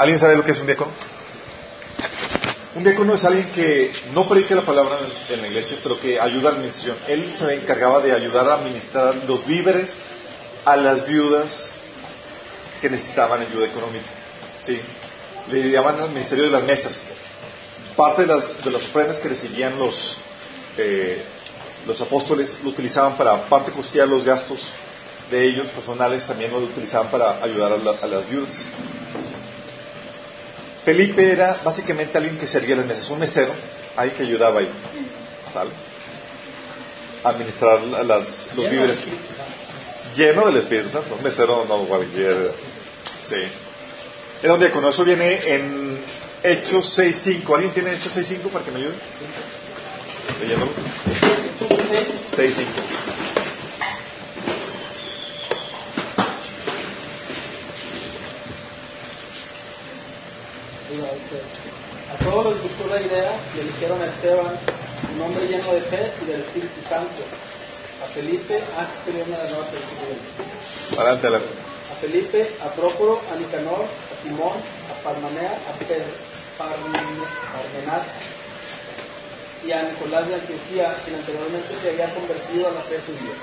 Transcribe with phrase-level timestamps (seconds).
[0.00, 0.90] ¿Alguien sabe lo que es un diácono?
[2.74, 4.96] Un diácono es alguien que no predica la palabra
[5.28, 6.96] en la iglesia, pero que ayuda a la administración.
[7.06, 9.98] Él se encargaba de ayudar a administrar los víveres
[10.64, 11.68] a las viudas
[12.80, 14.06] que necesitaban ayuda económica.
[14.62, 14.80] ¿sí?
[15.52, 17.02] Le llaman al ministerio de las mesas.
[17.94, 20.16] Parte de las, de las ofrendas que recibían los,
[20.78, 21.22] eh,
[21.86, 24.70] los apóstoles lo utilizaban para, parte costear los gastos
[25.30, 28.66] de ellos personales, también lo utilizaban para ayudar a las viudas.
[30.84, 33.52] Felipe era básicamente alguien que servía las mesas, un mesero,
[33.96, 34.68] ahí que ayudaba ahí,
[35.52, 35.70] ¿sale?
[37.22, 39.04] A administrar las, los víveres.
[40.16, 42.52] Lleno del Espíritu Santo, un mesero no cualquier.
[43.22, 43.36] Sí.
[44.42, 45.98] Era un diácono, eso viene en
[46.42, 47.54] Hechos 6.5.
[47.54, 48.94] ¿Alguien tiene Hechos 6.5 para que me ayude?
[50.40, 50.72] Leyéndolo.
[52.36, 53.29] 6.5.
[61.30, 64.58] A todos les gustó la idea y eligieron a Esteban,
[65.14, 67.22] un hombre lleno de fe y del Espíritu Santo.
[68.02, 69.64] A Felipe, ah, escribió una de nuevo
[70.98, 71.48] Adelante, adelante.
[71.92, 74.58] A Felipe, a Prócoro, a Nicanor, a Timón,
[74.90, 75.72] a Parmanea, a
[76.58, 78.06] Parmenas
[79.64, 83.34] y a Nicolás de Antioquía, quien anteriormente se había convertido a la fe judía.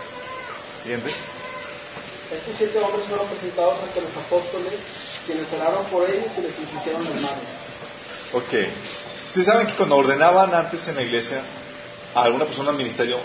[0.84, 1.10] Siguiente.
[2.36, 4.74] Estos siete hombres fueron presentados ante los apóstoles,
[5.26, 7.67] quienes oraron por ellos y les impusieron las manos.
[8.34, 8.54] Ok.
[9.30, 11.42] ¿Sí saben que cuando ordenaban antes en la iglesia
[12.16, 13.18] a alguna persona al ministerio,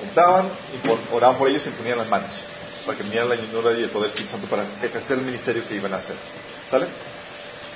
[0.00, 2.30] juntaban y oraban por ellos y ponían las manos
[2.84, 5.66] para que vinieran la llenura y el poder del Espíritu Santo para ejercer el ministerio
[5.66, 6.16] que iban a hacer.
[6.70, 6.86] ¿Sale?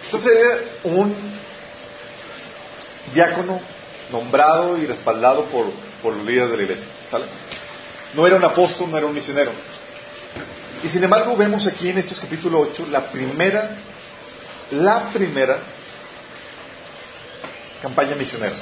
[0.05, 1.15] Entonces era un
[3.15, 3.61] diácono
[4.13, 5.67] nombrado y respaldado por,
[6.03, 6.89] por los líderes de la iglesia.
[7.11, 7.25] ¿Sale?
[8.15, 9.53] No era un apóstol, no era un misionero.
[10.83, 13.71] Y sin embargo vemos aquí en estos capítulo 8 la primera,
[14.71, 15.59] la primera
[17.83, 18.57] campaña misionera.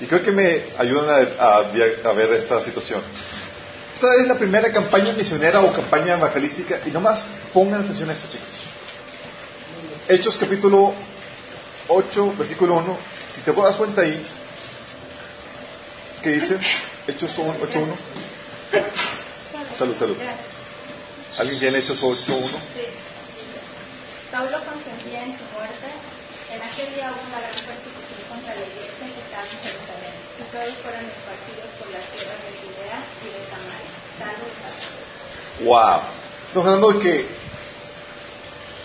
[0.00, 3.02] Y creo que me ayudan a, a, ver esta situación.
[3.94, 8.28] Esta es la primera campaña misionera o campaña evangelística y nomás pongan atención a esto
[8.30, 8.46] chicos.
[10.08, 10.94] Hechos capítulo
[11.88, 12.98] 8, versículo 1.
[13.34, 14.24] Si te das cuenta ahí,
[16.22, 16.58] ¿qué dice?
[17.08, 17.96] Hechos 8, 1.
[19.76, 20.16] Salud, salud.
[21.38, 22.48] ¿Alguien tiene Hechos 8, 1?
[22.48, 22.54] Sí.
[24.30, 25.86] Pablo consentía en su muerte.
[35.64, 36.00] Wow.
[36.48, 37.26] Estamos hablando de que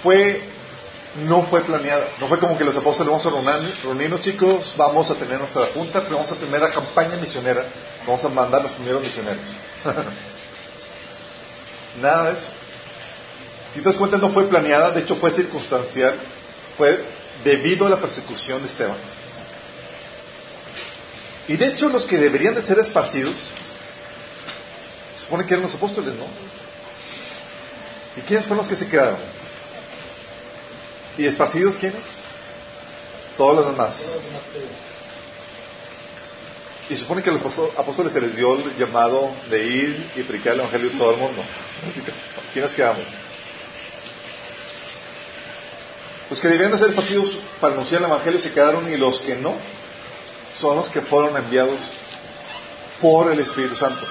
[0.01, 0.41] fue
[1.15, 2.07] no fue planeada.
[2.19, 6.01] No fue como que los apóstoles vamos a reunirnos, chicos, vamos a tener nuestra junta,
[6.01, 7.63] pero vamos a tener la campaña misionera,
[8.05, 9.43] vamos a mandar los primeros misioneros.
[12.01, 12.47] Nada de eso.
[13.73, 16.15] Si te das cuenta, no fue planeada, de hecho fue circunstancial,
[16.77, 17.03] fue
[17.43, 18.97] debido a la persecución de Esteban.
[21.47, 23.35] Y de hecho los que deberían de ser esparcidos,
[25.15, 26.25] se supone que eran los apóstoles, ¿no?
[28.15, 29.17] ¿Y quiénes fueron los que se quedaron?
[31.17, 32.01] ¿Y esparcidos quiénes?
[33.37, 34.17] Todos los demás.
[36.89, 40.53] Y supone que a los apóstoles se les dio el llamado de ir y predicar
[40.53, 41.43] el Evangelio a todo el mundo.
[42.55, 43.03] Nos quedamos.
[46.33, 49.35] Los que debían de ser esparcidos para anunciar el Evangelio se quedaron y los que
[49.35, 49.53] no
[50.51, 51.91] son los que fueron enviados
[52.99, 54.03] por el Espíritu Santo.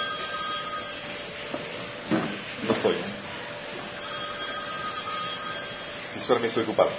[2.64, 2.94] No estoy.
[6.12, 6.90] Si es para mí, estoy ocupado.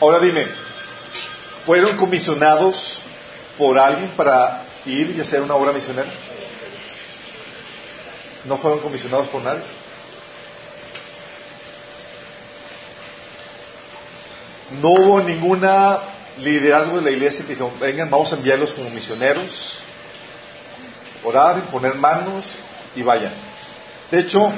[0.00, 0.46] Ahora dime,
[1.66, 3.00] ¿fueron comisionados
[3.58, 6.08] por alguien para ir y hacer una obra misionera?
[8.48, 9.62] ¿No fueron comisionados por nadie?
[14.80, 15.98] No hubo ninguna
[16.38, 19.80] liderazgo de la iglesia que dijo, vengan, vamos a enviarlos como misioneros,
[21.24, 22.54] orar, poner manos
[22.96, 23.32] y vayan.
[24.10, 24.50] De hecho,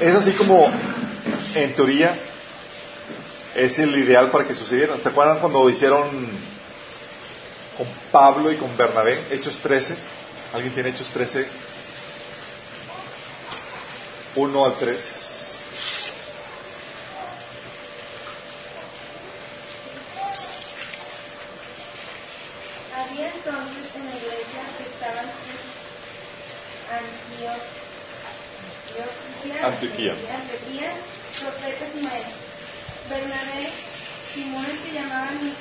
[0.00, 0.70] es así como,
[1.56, 2.16] en teoría,
[3.56, 4.96] es el ideal para que sucediera.
[5.02, 6.08] ¿Se acuerdan cuando hicieron
[7.76, 9.96] con Pablo y con Bernabé, Hechos 13?
[10.52, 11.73] ¿Alguien tiene Hechos 13?
[14.36, 15.58] 1 al 3.
[22.96, 25.26] Había entonces en la iglesia que estaban
[29.66, 30.92] Antioquía, Antioquía, Antioquía,
[31.40, 32.44] profetas y maestros
[33.08, 33.68] Bernabé,
[34.32, 35.54] Simón el que llamaban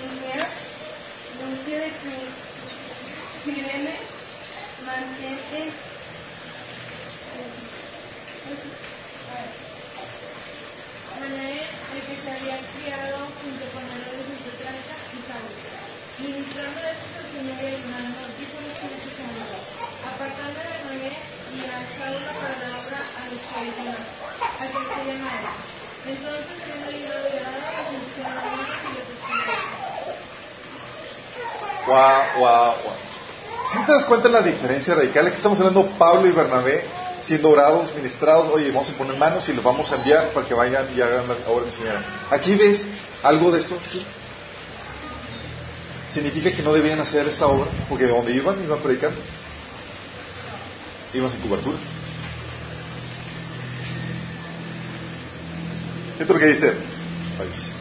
[0.00, 0.46] Lumier,
[1.40, 1.90] Lucio de
[3.44, 3.98] Cirene,
[11.20, 11.62] Manael,
[11.94, 15.52] el que se había criado junto con Herodes de Trata y Saulo.
[16.18, 19.56] Ministrando estos al Señor y ayunando, dijo el Espíritu Santo,
[20.06, 21.12] apartando a Bernabé
[21.54, 25.54] y a Saulo para la obra a los que habían a que se llamaron.
[26.06, 29.74] Entonces, habiendo ayudado y orado, les impusieron las manos y los despidieron.
[31.86, 32.96] Guau, guau, guau.
[33.72, 36.84] Si te das cuenta de la diferencia radical, aquí estamos hablando Pablo y Bernabé
[37.18, 40.54] siendo orados, ministrados, oye, vamos a poner manos y los vamos a enviar para que
[40.54, 42.02] vayan y hagan la obra misionera.
[42.30, 42.86] Aquí ves
[43.22, 43.76] algo de esto.
[43.90, 44.04] ¿Sí?
[46.08, 49.18] Significa que no debían hacer esta obra, porque donde iban, iban predicando.
[51.12, 51.78] Iban sin cobertura.
[56.12, 56.72] Esto es lo que dice
[57.54, 57.72] sí.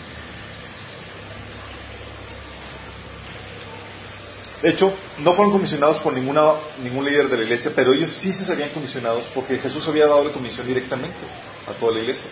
[4.63, 8.31] De hecho, no fueron comisionados por ninguna, ningún líder de la iglesia, pero ellos sí
[8.31, 11.17] se sabían comisionados porque Jesús había dado la comisión directamente
[11.67, 12.31] a toda la iglesia.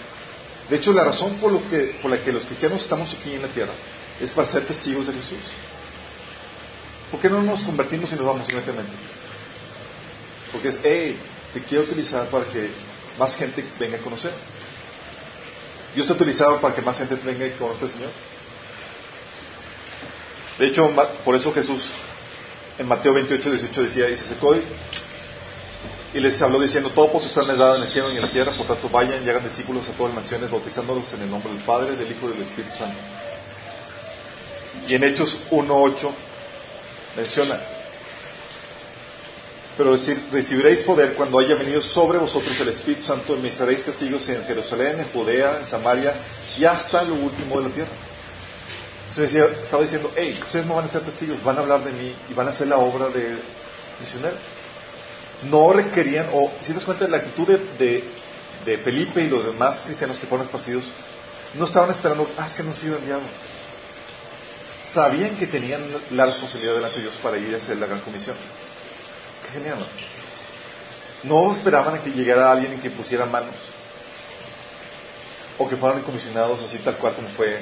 [0.70, 3.42] De hecho, la razón por, lo que, por la que los cristianos estamos aquí en
[3.42, 3.74] la tierra
[4.22, 5.40] es para ser testigos de Jesús.
[7.12, 8.94] ¿Por qué no nos convertimos y nos vamos inmediatamente?
[10.54, 11.18] Porque es, hey,
[11.54, 12.70] te quiero utilizar para que
[13.20, 14.32] más gente venga a conocer.
[15.94, 18.12] Dios te ha utilizado para que más gente venga y conozca al Señor.
[20.60, 20.90] De hecho,
[21.26, 21.92] por eso Jesús
[22.78, 24.36] en Mateo 28, 18 decía, y se
[26.14, 28.52] y, les habló diciendo, todo potestad me dada en el cielo y en la tierra,
[28.52, 31.62] por tanto vayan y hagan discípulos a todas las naciones, bautizándolos en el nombre del
[31.64, 32.98] Padre, del Hijo y del Espíritu Santo.
[34.88, 36.12] Y en Hechos 1.8
[37.16, 37.60] menciona,
[39.78, 44.28] pero decir, recibiréis poder cuando haya venido sobre vosotros el Espíritu Santo y me testigos
[44.30, 46.14] en Jerusalén, en Judea, en Samaria
[46.58, 48.11] y hasta lo último de la tierra.
[49.12, 52.16] Entonces estaba diciendo, hey, ustedes no van a ser testigos, van a hablar de mí
[52.30, 53.38] y van a hacer la obra de
[54.00, 54.38] misionero.
[55.50, 58.06] No requerían, o si das cuenta la actitud de,
[58.66, 60.86] de- Felipe y los demás cristianos que fueron esparcidos,
[61.56, 63.22] no estaban esperando, ah, es que no he sido enviado.
[64.84, 65.82] Sabían que tenían
[66.12, 68.38] la responsabilidad delante de Dios para ir a hacer la gran comisión.
[69.46, 69.78] Qué genial.
[71.24, 71.44] ¿no?
[71.48, 73.56] No esperaban a que llegara alguien y que pusiera manos.
[75.58, 77.60] O que fueran comisionados así tal cual como fue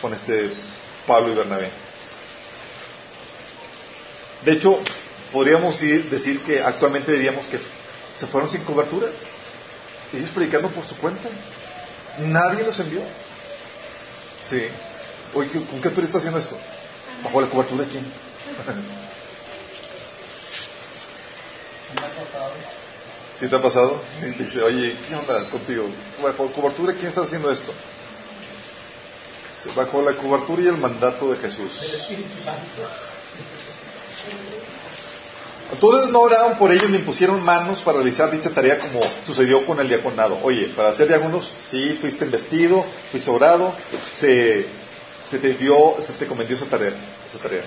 [0.00, 0.52] con este
[1.06, 1.70] Pablo y Bernabé.
[4.44, 4.78] De hecho,
[5.32, 7.58] podríamos ir- decir que actualmente diríamos que
[8.16, 9.08] se fueron sin cobertura.
[10.12, 11.28] Ellos predicando por su cuenta.
[12.18, 13.02] Nadie los envió.
[14.48, 14.62] Sí.
[15.34, 16.56] Oye, ¿con qué estás haciendo esto?
[17.22, 18.04] ¿Bajo la cobertura de quién?
[23.38, 24.02] ¿Sí te ha pasado?
[24.22, 25.86] Y dice, oye, ¿qué onda contigo?
[26.22, 27.72] ¿Bajo cobertura de quién estás haciendo esto?
[29.76, 31.70] Bajo la cobertura y el mandato de Jesús.
[35.72, 39.78] Entonces no oraron por ellos ni pusieron manos para realizar dicha tarea como sucedió con
[39.78, 40.38] el diaconado.
[40.42, 43.72] Oye, para ser diáconos, sí, fuiste investido, fuiste orado,
[44.14, 44.66] se,
[45.28, 46.92] se te dio, se te cometió esa tarea,
[47.26, 47.62] esa tarea.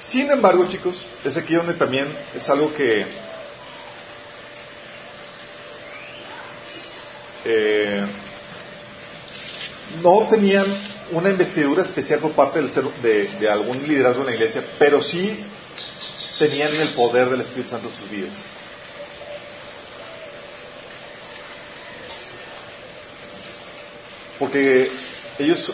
[0.00, 3.06] Sin embargo, chicos, es aquí donde también es algo que
[10.08, 10.66] no tenían
[11.12, 15.38] una investidura especial por parte del ser- de, algún liderazgo en la iglesia, pero sí
[16.38, 18.46] tenían el poder del Espíritu Santo en sus vidas.
[24.38, 24.90] Porque
[25.38, 25.72] ellos,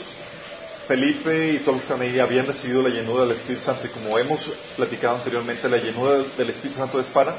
[0.88, 3.90] Felipe y todos los que están ahí, habían recibido la llenura del Espíritu Santo y
[3.90, 7.36] como hemos platicado anteriormente, la llenura del Espíritu Santo es para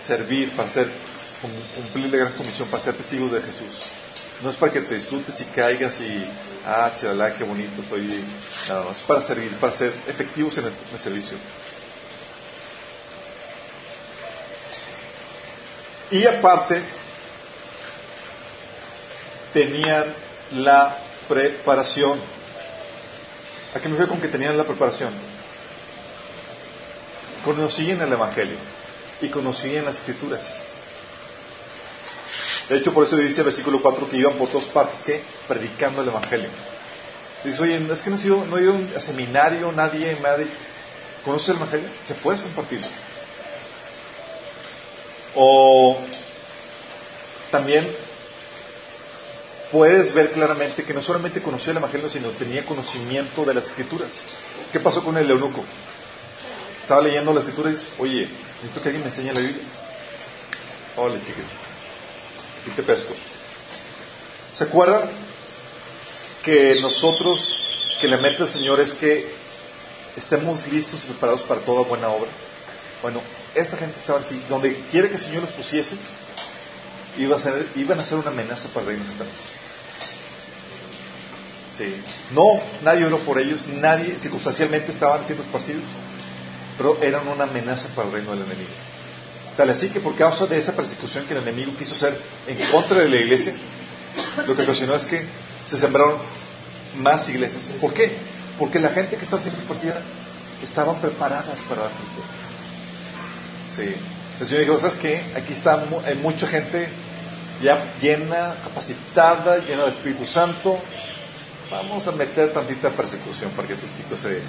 [0.00, 3.90] servir, para cum- cumplir la gran comisión, para ser testigos de Jesús.
[4.42, 6.24] No es para que te disfrutes y caigas y,
[6.66, 8.24] ah, chalala, qué bonito estoy.
[8.68, 11.36] No, es para servir, para ser efectivos en el, en el servicio.
[16.10, 16.82] Y aparte,
[19.52, 20.14] tenían
[20.52, 20.98] la
[21.28, 22.20] preparación.
[23.74, 25.12] ¿A qué me refiero con que tenían la preparación?
[27.44, 28.56] Conocían el Evangelio
[29.20, 30.54] y conocían las Escrituras.
[32.68, 36.02] De hecho, por eso dice el versículo 4 que iban por todas partes, que predicando
[36.02, 36.48] el Evangelio.
[37.44, 40.46] Dice, oye, es que no he ido, no he ido a seminario, nadie, nadie.
[41.24, 41.88] ¿Conoces el Evangelio?
[42.08, 42.86] Que puedes compartirlo.
[45.34, 45.98] O
[47.50, 47.86] también
[49.70, 54.10] puedes ver claramente que no solamente conocía el Evangelio, sino tenía conocimiento de las Escrituras.
[54.72, 55.62] ¿Qué pasó con el eunuco?
[56.80, 59.64] Estaba leyendo las Escrituras y dice, oye, necesito que alguien me enseñe la Biblia.
[60.96, 61.73] Hola, chiquito.
[62.66, 63.14] Y te pesco.
[64.52, 65.10] ¿Se acuerdan
[66.44, 67.56] que nosotros,
[68.00, 69.34] que la meta del Señor es que
[70.16, 72.30] estemos listos y preparados para toda buena obra.
[73.02, 73.20] Bueno,
[73.54, 75.96] esta gente estaba así, donde quiere que el Señor los pusiese,
[77.18, 79.52] iba a ser, iban a ser una amenaza para el reino de Satanás.
[81.76, 82.02] Sí.
[82.32, 85.82] No, nadie oró por ellos, nadie, circunstancialmente estaban siendo esparcidos,
[86.76, 88.70] pero eran una amenaza para el reino del enemigo.
[89.56, 92.98] Tal así que por causa de esa persecución que el enemigo quiso hacer en contra
[92.98, 93.54] de la iglesia,
[94.46, 95.24] lo que ocasionó es que
[95.66, 96.16] se sembraron
[96.98, 97.72] más iglesias.
[97.80, 98.12] ¿Por qué?
[98.58, 100.00] Porque la gente que estaba siendo esparcida
[100.62, 102.26] estaban preparadas para la cultura.
[103.76, 103.94] Sí.
[104.40, 105.22] El Señor dijo, ¿sabes qué?
[105.36, 106.88] Aquí está hay mucha gente
[107.62, 110.78] ya llena, capacitada, llena del Espíritu Santo.
[111.70, 114.40] Vamos a meter tantita persecución para que estos chicos se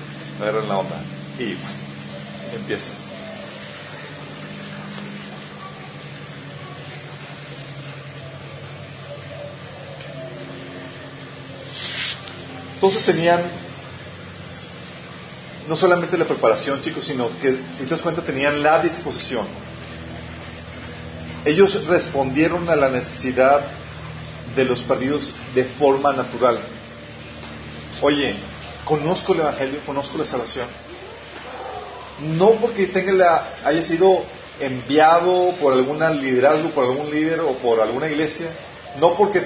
[0.42, 0.96] agarren la onda.
[1.40, 1.56] Y
[2.56, 2.92] empieza.
[12.86, 13.42] Entonces tenían
[15.68, 19.48] no solamente la preparación, chicos, sino que, si te das cuenta, tenían la disposición.
[21.46, 23.62] Ellos respondieron a la necesidad
[24.56, 26.60] de los perdidos de forma natural.
[28.04, 28.36] Oye,
[28.84, 30.68] conozco el Evangelio, conozco la salvación.
[32.38, 34.24] No porque tenga la, haya sido
[34.60, 38.46] enviado por algún liderazgo, por algún líder o por alguna iglesia,
[39.00, 39.44] no porque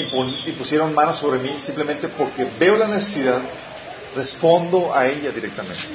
[0.00, 3.40] impusieron manos sobre mí, simplemente porque veo la necesidad
[4.14, 5.88] respondo a ella directamente.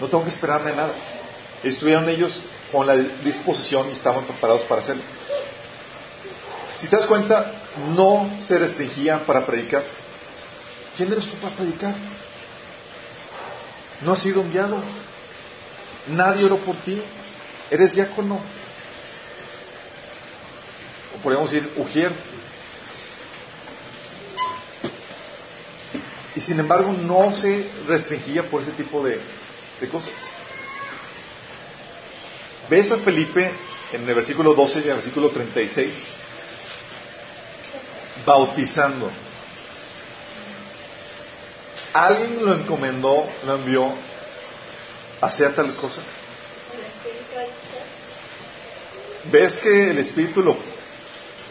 [0.00, 0.92] No tengo que esperarme nada.
[1.62, 5.02] Estuvieron ellos con la disposición y estaban preparados para hacerlo.
[6.76, 7.52] Si te das cuenta,
[7.94, 9.84] no se restringían para predicar.
[10.96, 11.94] ¿Quién eres tú para predicar?
[14.00, 14.82] No has sido enviado.
[16.08, 17.00] Nadie oró por ti.
[17.70, 18.40] Eres diácono.
[21.14, 22.12] O podríamos decir, Ujier,
[26.34, 29.20] Y sin embargo no se restringía por ese tipo de,
[29.90, 30.12] cosas.
[32.70, 33.50] Ves a Felipe
[33.92, 36.14] en el versículo 12 y en el versículo 36
[38.24, 39.10] bautizando.
[41.92, 43.92] Alguien lo encomendó, lo envió
[45.20, 46.00] a hacer tal cosa.
[49.30, 50.56] ¿Ves que el Espíritu lo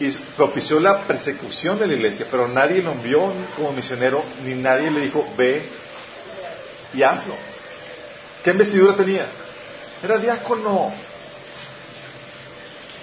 [0.02, 4.90] y propició la persecución de la iglesia, pero nadie lo envió como misionero, ni nadie
[4.90, 5.62] le dijo, ve
[6.92, 7.34] y hazlo.
[8.42, 9.28] ¿Qué investidura tenía?
[10.02, 10.92] Era diácono.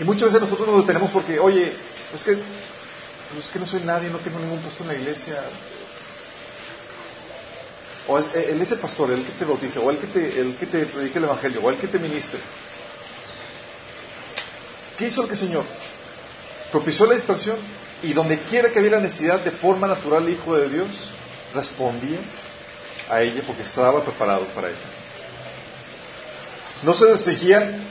[0.02, 1.72] Y muchas veces nosotros nos detenemos porque, oye,
[2.14, 2.34] es que,
[3.38, 5.42] es que no soy nadie, no tengo ningún puesto en la iglesia.
[8.10, 10.56] O es, él es el pastor, el que te bautice, o el que te, el
[10.58, 12.40] que te el evangelio, o el que te ministre.
[14.98, 15.64] ¿Qué hizo el que Señor?
[16.72, 17.58] Propició la dispersión
[18.04, 20.88] y donde quiera que hubiera necesidad de forma natural el Hijo de Dios,
[21.54, 22.20] respondía
[23.10, 24.78] a ella porque estaba preparado para ella.
[26.84, 27.82] No se restringían,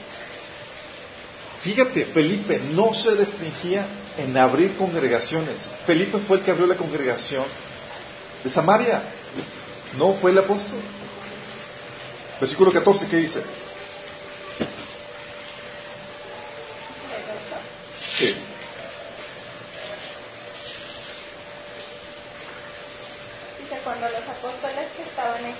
[1.59, 3.85] fíjate, Felipe no se restringía
[4.17, 5.69] en abrir congregaciones.
[5.85, 7.45] Felipe fue el que abrió la congregación
[8.43, 9.01] de Samaria,
[9.97, 10.79] no fue el apóstol.
[12.39, 13.43] Versículo 14, ¿qué dice?
[18.17, 18.35] Sí.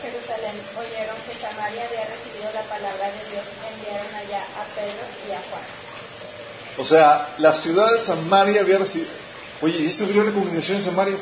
[0.01, 5.31] Jerusalén oyeron que Samaria había recibido la palabra de Dios, enviaron allá a Pedro y
[5.31, 5.63] a Juan.
[6.79, 9.11] O sea, la ciudad de Samaria había recibido.
[9.61, 11.17] Oye, ¿y se abrió la congregación en Samaria?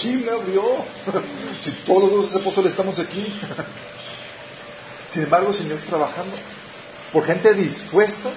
[0.00, 0.62] ¿Quién la abrió?
[1.60, 3.26] si todos los apóstoles estamos aquí.
[5.08, 6.36] Sin embargo, el Señor trabajando
[7.12, 8.30] por gente dispuesta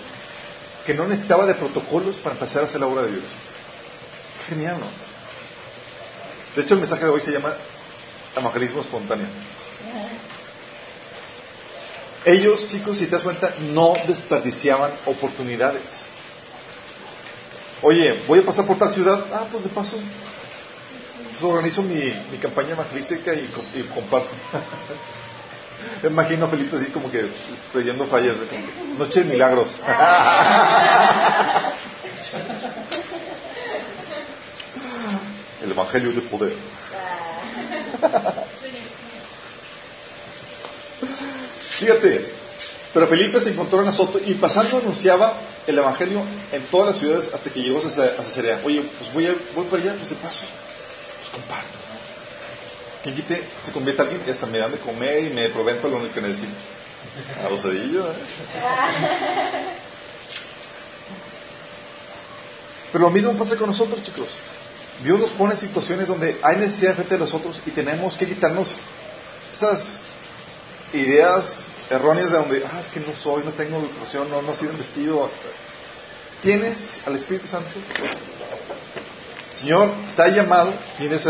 [0.84, 3.26] que no necesitaba de protocolos para empezar a hacer la obra de Dios.
[4.50, 4.88] Genial, ¿no?
[6.56, 7.54] De hecho, el mensaje de hoy se llama
[8.36, 9.28] evangelismo espontáneo.
[12.26, 16.04] Ellos, chicos, si te das cuenta, no desperdiciaban oportunidades.
[17.82, 19.26] Oye, voy a pasar por tal ciudad.
[19.34, 19.98] Ah, pues de paso,
[21.32, 23.50] pues organizo mi, campaña evangelística y,
[23.94, 24.30] comparto.
[26.08, 27.30] Imagino a Felipe así como que
[27.74, 28.38] leyendo flyers
[28.98, 29.76] Noche de Milagros.
[35.62, 36.56] El Evangelio de Poder.
[41.70, 42.26] Fíjate,
[42.94, 45.34] pero Felipe se encontró en Azoto y pasando anunciaba
[45.66, 48.62] el Evangelio en todas las ciudades hasta que llegó a Cesarea.
[48.64, 50.44] Oye, pues voy, a, voy para allá, pues de paso,
[51.20, 51.80] pues comparto.
[53.02, 55.78] Quien quite se convierte a alguien y hasta me dan de comer y me proveen
[55.78, 56.54] para lo que necesito.
[57.46, 57.70] A los ¿eh?
[62.92, 64.30] Pero lo mismo pasa con nosotros, chicos.
[65.04, 68.28] Dios nos pone en situaciones donde hay necesidad frente de los otros y tenemos que
[68.28, 68.78] quitarnos
[69.52, 70.00] esas
[70.94, 74.56] ideas erróneas de donde, ah, es que no soy, no tengo educación, no, no he
[74.56, 75.30] sido investido.
[76.42, 77.70] ¿Tienes al Espíritu Santo?
[79.52, 81.28] Señor te ha llamado, tienes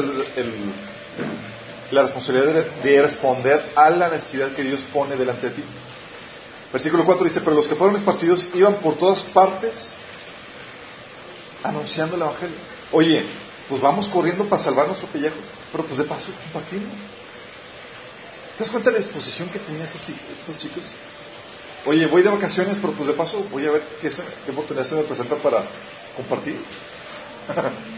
[1.92, 5.64] la responsabilidad de, responder a la necesidad que Dios pone delante de ti.
[6.72, 9.96] Versículo 4 dice, pero los que fueron esparcidos iban por todas partes
[11.64, 12.56] anunciando el Evangelio.
[12.92, 13.24] Oye,
[13.70, 15.36] pues vamos corriendo para salvar nuestro pellejo,
[15.72, 16.90] pero pues de paso compartiendo.
[18.58, 20.84] ¿Te das cuenta de la disposición que tenían estos chicos?
[21.86, 24.10] Oye, voy de vacaciones, pero pues de paso voy a ver qué,
[24.52, 25.64] oportunidad se me presenta para
[26.16, 26.58] compartir.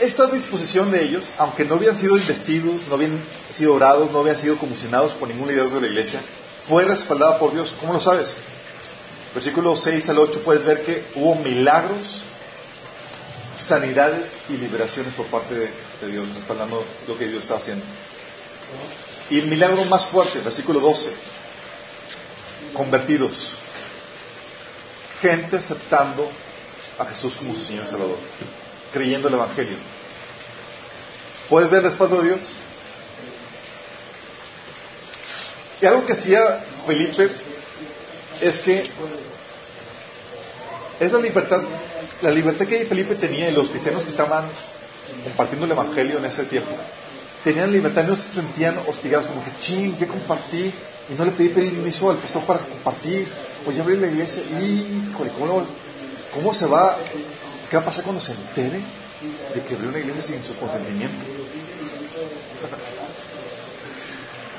[0.00, 4.36] esta disposición de ellos, aunque no habían sido investidos, no habían sido orados, no habían
[4.36, 6.22] sido comisionados por ningún líder de la iglesia,
[6.68, 7.76] fue respaldada por Dios.
[7.80, 8.34] ¿Cómo lo sabes?
[9.34, 12.22] Versículo 6 al 8 puedes ver que hubo milagros,
[13.58, 15.70] sanidades y liberaciones por parte de,
[16.06, 17.84] Dios, respaldando lo que Dios estaba haciendo.
[19.30, 21.10] Y el milagro más fuerte, versículo 12,
[22.74, 23.56] convertidos,
[25.20, 26.30] gente aceptando
[26.98, 28.18] a Jesús como su Señor y Salvador
[28.94, 29.76] creyendo el Evangelio.
[31.50, 32.40] ¿Puedes ver el respaldo de Dios?
[35.82, 37.28] Y algo que hacía Felipe
[38.40, 38.88] es que
[41.00, 41.60] es la libertad,
[42.22, 44.48] la libertad que Felipe tenía y los cristianos que estaban
[45.24, 46.70] compartiendo el Evangelio en ese tiempo.
[47.42, 50.72] Tenían libertad, no se sentían hostigados, como que ching, que compartí
[51.10, 53.28] y no le pedí permiso al pastor para compartir.
[53.66, 55.64] Oye, abrí la iglesia y, ¿cómo,
[56.32, 56.96] ¿cómo se va
[57.70, 58.80] ¿Qué va a pasar cuando se entere
[59.54, 61.24] de que abrió una iglesia sin su consentimiento?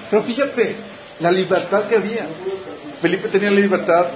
[0.10, 0.76] Pero fíjate,
[1.20, 2.28] la libertad que había.
[3.02, 4.08] Felipe tenía la libertad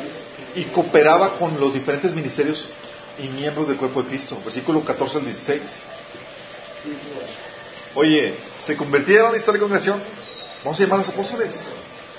[0.56, 2.70] y cooperaba con los diferentes ministerios
[3.24, 4.38] y miembros del cuerpo de Cristo.
[4.44, 5.62] Versículo 14 al 16.
[7.96, 10.02] Oye, ¿se convirtieron en esta congregación?
[10.63, 11.63] Vamos a llamar a los apóstoles.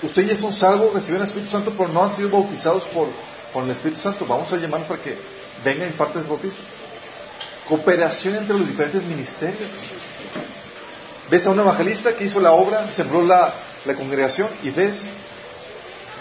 [0.03, 3.09] Ustedes ya son salvos, recibieron el Espíritu Santo, pero no han sido bautizados por,
[3.53, 4.27] por el Espíritu Santo.
[4.27, 5.17] Vamos a llamarlos para que
[5.65, 6.59] vengan en parte del bautismo.
[7.69, 9.69] Cooperación entre los diferentes ministerios.
[11.31, 15.07] Ves a un evangelista que hizo la obra, sembró la, la congregación y ves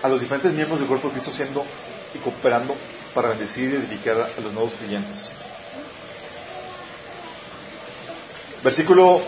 [0.04, 1.66] a los diferentes miembros del cuerpo de Cristo siendo
[2.14, 2.76] y cooperando
[3.14, 5.32] para bendecir y edificar a los nuevos clientes.
[8.64, 9.22] Versículo,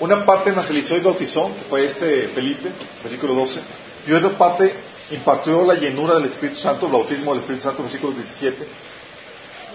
[0.00, 2.70] una parte evangelizó y bautizó, que fue este Felipe,
[3.02, 3.60] versículo 12,
[4.08, 4.72] y otra parte
[5.10, 8.66] impartió la llenura del Espíritu Santo, el bautismo del Espíritu Santo, versículo 17.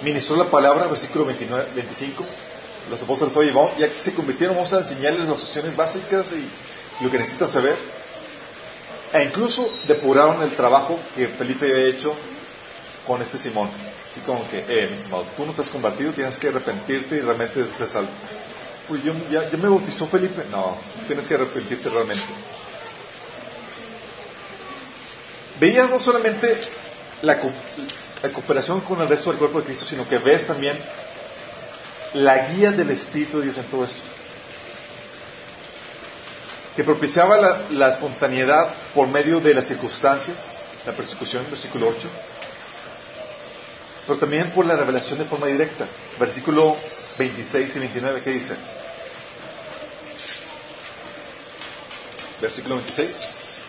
[0.03, 2.25] Ministró la palabra, versículo 29, 25.
[2.89, 7.09] Los apóstoles, oye, ya que se convirtieron, vamos a enseñarles las opciones básicas y lo
[7.09, 7.77] que necesitan saber.
[9.13, 12.13] E incluso depuraron el trabajo que Felipe había hecho
[13.05, 13.69] con este Simón.
[14.09, 17.21] Así como que, eh, mi estimado, tú no te has convertido, tienes que arrepentirte y
[17.21, 18.09] realmente ser salvo.
[18.87, 20.43] Pues yo, ya, ya me bautizó Felipe.
[20.51, 22.23] No, tienes que arrepentirte realmente
[25.59, 26.57] veías no solamente
[27.21, 27.39] la,
[28.33, 30.77] cooperación con el resto del cuerpo de Cristo, sino que ves también
[32.13, 34.01] la guía del Espíritu de Dios en todo esto.
[36.75, 40.51] Que propiciaba la, espontaneidad por medio de las circunstancias,
[40.85, 42.09] la persecución, versículo 8,
[44.05, 45.87] pero también por la revelación de forma directa,
[46.19, 46.75] versículo
[47.17, 48.55] 26 y 29, ¿qué dice?
[52.41, 53.59] Versículo 26.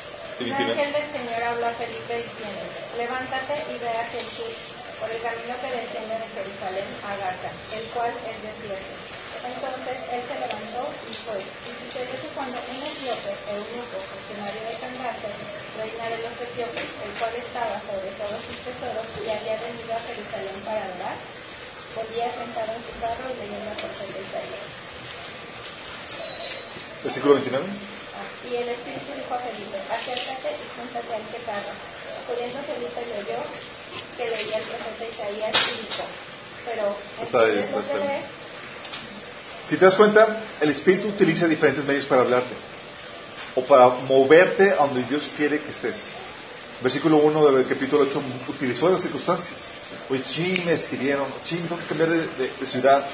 [0.41, 2.67] El ángel del Señor habló a Felipe diciendo,
[2.99, 4.51] levántate y ve el sur,
[4.99, 8.95] por el camino que desciende de Jerusalén a Gaza, el cual es desierto.
[9.47, 11.39] Entonces él se levantó y fue.
[11.39, 15.31] Y sucedió que cuando un etíope, eunuco, funcionario de Candace,
[15.75, 20.01] reina de los etíopes, el cual estaba sobre todos sus tesoros y había venido a
[20.07, 21.17] Jerusalén para adorar,
[21.99, 24.67] volvía sentado en su carro y leyendo la profeta Isaías.
[27.03, 27.67] Versículo 29.
[28.45, 31.75] Y el Espíritu dijo a Felipe, acércate y júntate al que carga.
[32.23, 33.41] Acudiendo Felipe le oyó
[34.17, 36.05] que leía el profeta Isaías y dijo,
[36.65, 36.85] pero
[37.21, 38.45] está, está, está.
[39.67, 42.55] Si te das cuenta, el Espíritu utiliza diferentes medios para hablarte
[43.55, 46.11] o para moverte a donde Dios quiere que estés.
[46.83, 49.71] Versículo 1 del capítulo 8 utilizó las circunstancias.
[50.11, 52.27] Oye, ching, me escribieron, ching, tengo que cambiar de,
[52.61, 53.07] de, ciudad,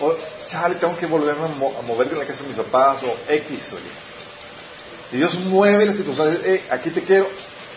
[0.00, 0.14] o
[0.46, 3.16] chale, tengo que volverme a, mo a mover en la casa de mis papás, o
[3.28, 3.90] X, oye.
[5.12, 6.42] Y Dios mueve las circunstancias.
[6.44, 7.28] Eh, aquí te quiero.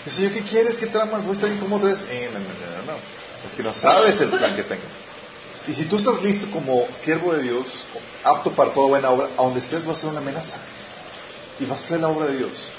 [0.06, 0.78] Y Señor, ¿qué quieres?
[0.78, 1.22] ¿Qué tramas?
[1.24, 2.04] Voy a estar bien como tres.
[2.10, 2.46] Eh, no, no,
[2.86, 3.48] no, no.
[3.48, 4.84] Es que no sabes el plan que tengo.
[5.68, 7.66] Y si tú estás listo como siervo de Dios,
[8.24, 10.58] apto para toda buena obra, a donde estés va a ser una amenaza.
[11.62, 12.70] Y vas a hacer la obra de Dios.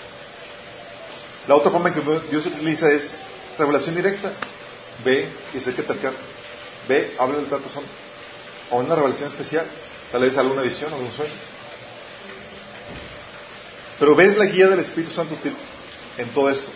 [1.47, 3.15] La otra forma en que Dios utiliza es
[3.57, 4.33] revelación directa.
[5.05, 6.17] Ve y acércate al carro.
[6.89, 7.87] Ve, habla de tal persona.
[8.71, 9.67] O una revelación especial.
[10.11, 11.33] Tal vez alguna visión, algún sueño.
[14.01, 15.37] Pero ves la guía del Espíritu Santo
[16.19, 16.71] en todo esto.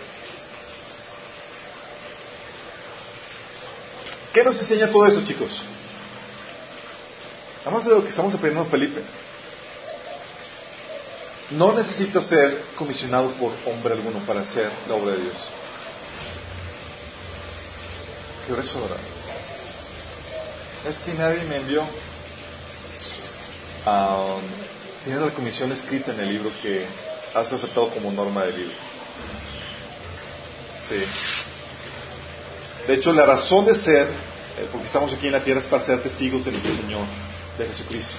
[4.33, 5.63] ¿Qué nos enseña todo eso, chicos?
[7.65, 9.03] Vamos de lo que estamos aprendiendo en Felipe.
[11.51, 15.37] No necesitas ser comisionado por hombre alguno para hacer la obra de Dios.
[18.47, 18.97] ¿Qué eso ahora?
[20.89, 21.83] Es que nadie me envió.
[23.87, 24.41] Um,
[25.05, 26.85] tienes la comisión escrita en el libro que
[27.35, 28.75] has aceptado como norma del libro.
[30.81, 31.03] Sí.
[32.87, 35.83] De hecho, la razón de ser, eh, porque estamos aquí en la tierra, es para
[35.85, 37.07] ser testigos del Señor,
[37.59, 38.17] de Jesucristo.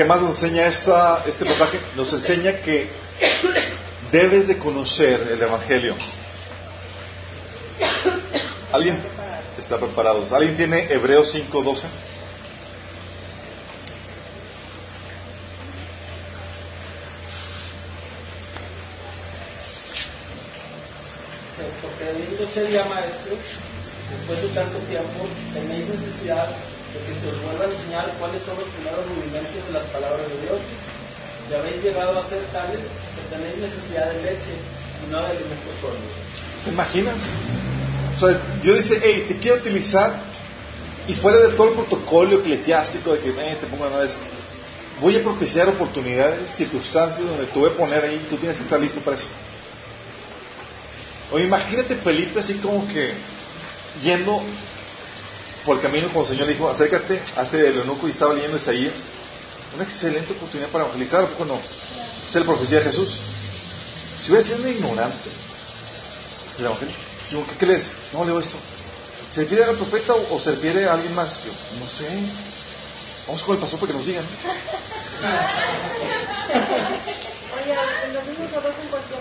[0.00, 1.78] ¿Qué más nos enseña esta, este pasaje?
[1.94, 2.88] Nos enseña que
[4.10, 5.94] debes de conocer el Evangelio.
[8.72, 8.98] ¿Alguien
[9.58, 10.24] está preparado?
[10.34, 11.84] ¿Alguien tiene Hebreos 5.12?
[22.38, 23.36] Porque ya maestro,
[24.16, 26.48] después de tanto tiempo, tenéis necesidad
[26.92, 30.26] de que se os vuelva a enseñar cuáles son los primeros rudimentos de las palabras
[30.26, 30.58] de Dios.
[31.50, 34.54] Y habéis llegado a ser tales que tenéis necesidad de leche
[35.04, 36.12] y no de alimentos sólidos.
[36.64, 37.30] ¿Te imaginas?
[38.16, 40.14] O sea, Dios dice, hey, te quiero utilizar
[41.08, 44.18] y fuera de todo el protocolo eclesiástico de que eh, te pongo vez,
[45.00, 48.78] voy a propiciar oportunidades, circunstancias donde te voy a poner ahí, tú tienes que estar
[48.78, 49.26] listo para eso.
[51.32, 53.12] O imagínate Felipe así como que
[54.02, 54.40] yendo
[55.64, 58.56] por el camino cuando el Señor le dijo, acércate, hace el eunuco y estaba leyendo
[58.56, 59.06] Isaías.
[59.74, 61.60] Una excelente oportunidad para evangelizar, ¿o no?
[62.24, 63.20] Es la profecía de Jesús.
[64.20, 65.30] Si hubiera sido un ignorante
[66.56, 66.94] del evangelio,
[67.30, 67.90] digo, ¿qué, lees?
[68.12, 68.56] No leo esto.
[69.30, 71.40] ¿Se refiere al profeta o, se refiere a alguien más?
[71.44, 72.06] Yo, no sé.
[73.26, 74.24] Vamos con el pastor para que nos digan.
[77.54, 77.74] Oye,
[78.12, 79.20] los mismos en cualquier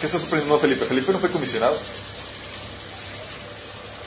[0.00, 0.84] ¿Qué está sorprendiendo a Felipe?
[0.84, 1.78] Felipe no fue comisionado.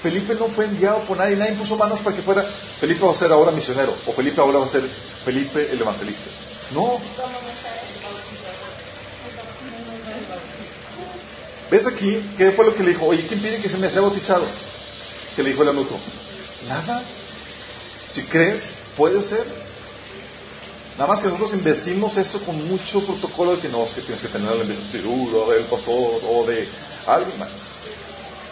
[0.01, 2.43] Felipe no fue enviado por nadie, nadie puso manos para que fuera.
[2.79, 4.83] Felipe va a ser ahora misionero, o Felipe ahora va a ser
[5.25, 6.29] Felipe el evangelista.
[6.71, 6.99] No.
[11.69, 12.21] ¿Ves aquí?
[12.37, 13.05] ¿Qué fue lo que le dijo?
[13.05, 14.45] Oye, ¿quién pide que se me sea bautizado?
[15.35, 15.97] Que le dijo el anuto.
[16.67, 17.03] Nada.
[18.07, 19.45] Si crees, puede ser.
[20.97, 24.21] Nada más que nosotros investimos esto con mucho protocolo de que no, es que tienes
[24.21, 26.67] que tener la investidura del pastor o de
[27.05, 27.73] alguien más.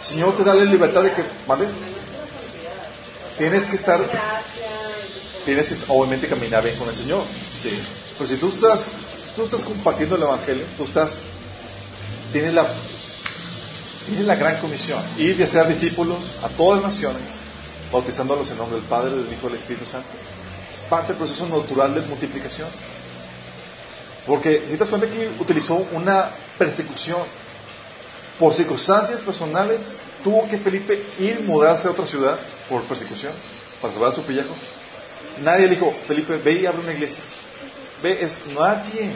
[0.05, 1.67] Señor te da la libertad de que, ¿vale?
[3.39, 3.99] Tienes que estar,
[5.43, 7.23] tienes que obviamente caminar bien con el Señor,
[7.55, 7.71] sí.
[8.13, 8.87] Pero si tú estás,
[9.19, 11.17] si tú estás compartiendo el Evangelio, tú estás,
[12.31, 12.67] tienes la,
[14.05, 17.23] tienes la gran comisión, ir y hacer discípulos a todas las naciones,
[17.91, 20.09] bautizándolos en nombre del Padre, del Hijo y del Espíritu Santo.
[20.71, 22.69] Es parte del proceso natural de multiplicación.
[24.27, 27.19] Porque si te das cuenta que utilizó una persecución
[28.39, 29.93] por circunstancias personales,
[30.23, 32.37] tuvo que Felipe ir mudarse a otra ciudad
[32.69, 33.33] por persecución
[33.81, 34.53] para salvar a su pellejo.
[35.41, 37.19] Nadie le dijo, Felipe, ve y abre una iglesia.
[38.01, 39.11] Ve, es nadie.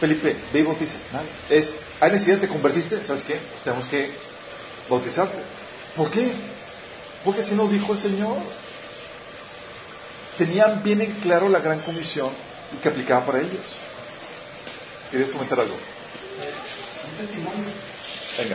[0.00, 0.98] Felipe, ve y bautiza.
[1.12, 1.28] Nadie.
[1.48, 2.38] Es, ¿hay necesidad?
[2.38, 3.04] ¿Te convertiste?
[3.04, 3.34] ¿Sabes qué?
[3.34, 4.10] Pues tenemos que
[4.88, 5.38] bautizarte.
[5.96, 6.32] ¿Por qué?
[7.24, 8.38] Porque así nos dijo el Señor.
[10.36, 12.30] Tenían bien en claro la gran comisión
[12.82, 13.60] que aplicaba para ellos.
[15.10, 15.74] ¿Querías comentar algo?
[18.38, 18.54] Venga.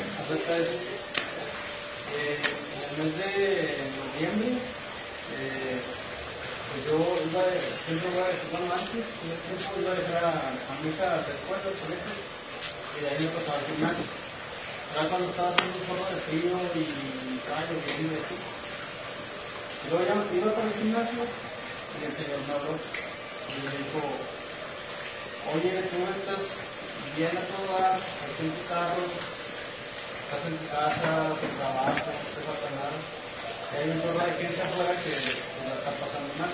[2.16, 5.76] Eh, en el mes de noviembre, eh,
[6.72, 6.96] pues yo
[7.28, 7.44] iba,
[7.84, 11.20] siempre iba a bueno, antes, en ese tiempo iba a dejar a, a mi hija
[11.20, 12.16] a colegio,
[12.96, 14.08] y de ahí me pasaba al gimnasio.
[14.96, 16.88] Era cuando estaba haciendo un poco de frío y
[17.44, 18.40] estaba lloviendo y así.
[19.92, 24.00] Luego ya iba para el gimnasio y el señor me habló y me dijo,
[25.52, 26.40] oye, tú estás
[27.20, 29.12] bien a todo dar, tu carro,
[30.34, 32.98] estás en tu casa, se trabaja, no te falta nada.
[33.70, 36.50] Y hay un chorro de gente afuera que pues, la está pasando mal.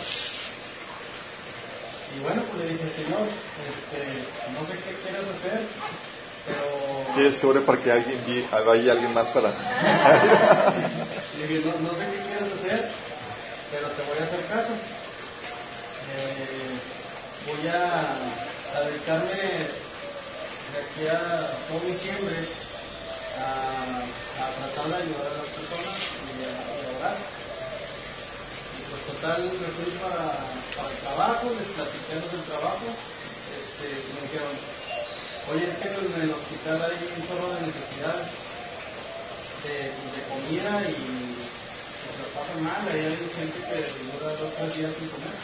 [2.09, 3.99] Y bueno, pues le dije, Señor, este,
[4.51, 5.61] no sé qué quieres hacer,
[6.45, 7.15] pero...
[7.15, 9.49] ¿Quieres que ore para que alguien vaya alguien más para.?
[11.39, 12.91] Le dije, no, no sé qué quieres hacer,
[13.71, 14.71] pero te voy a hacer caso.
[16.09, 16.75] Eh,
[17.45, 18.17] voy a,
[18.75, 19.35] a dedicarme
[20.69, 22.47] de aquí a todo diciembre
[23.39, 24.03] a,
[24.59, 27.17] tratar de ayudar a las personas y a, y orar.
[28.75, 30.43] Y pues total me fui para,
[30.75, 32.85] para el trabajo, les platiqué los del trabajo,
[33.55, 34.53] este, me dijeron,
[35.51, 38.27] oye, es que en el hospital hay un chorro de necesidad
[39.63, 40.99] de, de comida y
[41.99, 43.79] se lo pasa mal, hay gente que
[44.11, 45.35] dura dos tres días sin comer.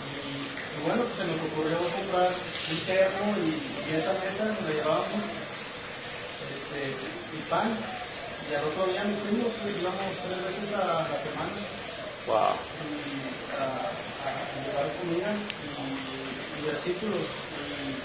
[0.00, 3.48] Y, y bueno, pues se nos ocurrió comprar un termo y,
[3.88, 5.49] y esa mesa nos la llevábamos
[6.50, 6.94] este,
[7.36, 7.70] y pan.
[8.50, 11.54] Y al otro día nos fuimos, íbamos tres veces a la semana
[12.26, 12.52] Wow.
[12.52, 13.24] y
[13.56, 13.88] a,
[14.60, 17.24] llevar comida y, y versículos.
[17.24, 17.96] Y,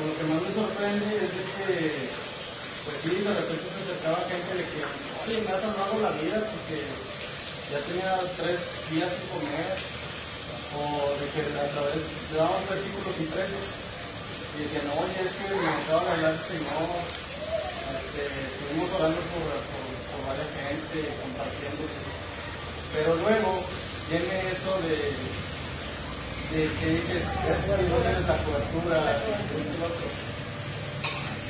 [0.00, 2.08] lo que más me sorprende es de que,
[2.84, 6.40] pues sí, de repente se acercaba gente de que, oye, me has salvado la vida
[6.40, 6.88] porque
[7.68, 8.58] ya tenía tres
[8.90, 9.76] días sin comer,
[10.72, 12.00] o de que a través
[12.32, 13.66] le daban versículos impresos
[14.60, 16.84] y decían, oye, es que me acaba de hablar el Señor,
[17.96, 21.88] este, estuvimos orando por, por, varias gente, compartiendo.
[22.92, 23.64] Pero luego
[24.12, 25.16] viene eso de,
[26.52, 30.06] que dices, es que no tienes la cobertura, lo otro.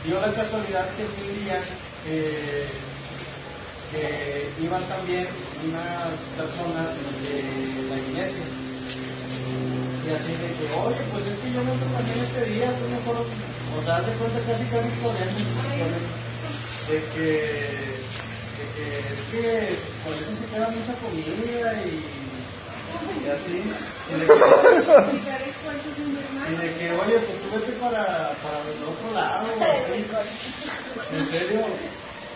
[0.05, 1.61] Dio la casualidad que un día
[2.07, 2.67] eh,
[3.91, 5.27] que iban también
[5.67, 8.45] unas personas de la iglesia.
[10.11, 13.23] Y así de que, oye, pues es que yo me también este día, tú mejor,
[13.23, 15.39] o sea, hace cuenta casi casi corriendo,
[16.91, 17.31] de que,
[18.59, 22.03] de que es que por eso se queda mucha comida y,
[23.23, 23.63] y así.
[23.63, 24.35] Y de, que,
[26.51, 30.11] y de que, oye, pues tú vete para, para el otro lado, así.
[31.15, 31.71] En serio.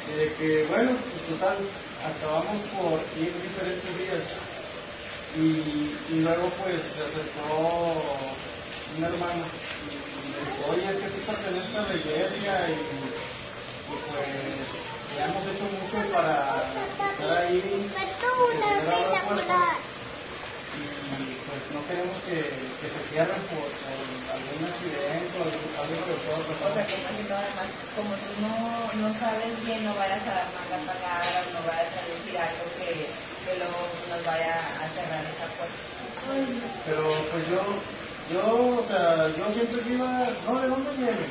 [0.07, 1.59] Y de que, bueno, pues total,
[2.07, 4.23] acabamos por ir diferentes días.
[5.37, 8.03] Y, y luego pues se acercó
[8.97, 9.45] una hermana
[9.83, 12.73] y, me dijo, oye, que tú perteneces a la iglesia y,
[13.91, 14.31] y pues
[15.17, 16.63] ya hemos hecho mucho para
[17.11, 19.59] estar ahí, que se cierra la puerta
[20.75, 22.37] y pues no queremos que,
[22.81, 23.97] que se cierren por, por
[24.37, 26.73] algún accidente o algo que pueda O pasar.
[26.75, 28.53] sea, como si no, además, como tú no,
[29.01, 32.89] no sabes bien, no vayas a dar malas palabras, no vayas a decir algo que,
[33.09, 33.79] que luego
[34.11, 35.83] nos vaya a cerrar esa puerta.
[36.87, 37.61] Pero pues yo,
[38.33, 38.45] yo,
[38.81, 40.09] o sea, yo siempre que iba,
[40.47, 41.27] no, ¿de dónde viene?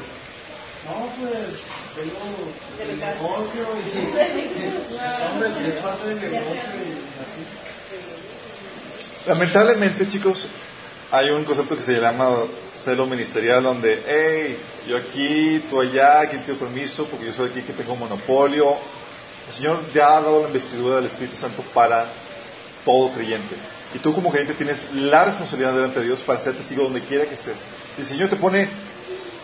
[0.83, 1.47] No, pues
[2.03, 3.13] mi casa.
[3.15, 3.87] negocio y
[5.31, 7.41] hombre, es parte del negocio y así.
[9.25, 10.49] Lamentablemente, chicos,
[11.09, 12.29] hay un concepto que se llama
[12.77, 17.05] celo ministerial, donde, hey, yo aquí, tú allá, ¿quién tiene permiso?
[17.05, 18.75] Porque yo soy aquí que tengo monopolio.
[19.47, 22.05] El Señor ya ha dado la investidura del Espíritu Santo para
[22.83, 23.55] todo creyente.
[23.95, 27.25] Y tú como creyente tienes la responsabilidad delante de Dios para ser testigo donde quiera
[27.25, 27.63] que estés.
[27.97, 28.67] El Señor te pone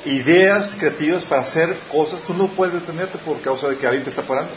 [0.05, 4.09] ideas creativas para hacer cosas, tú no puedes detenerte por causa de que alguien te
[4.09, 4.51] está parando.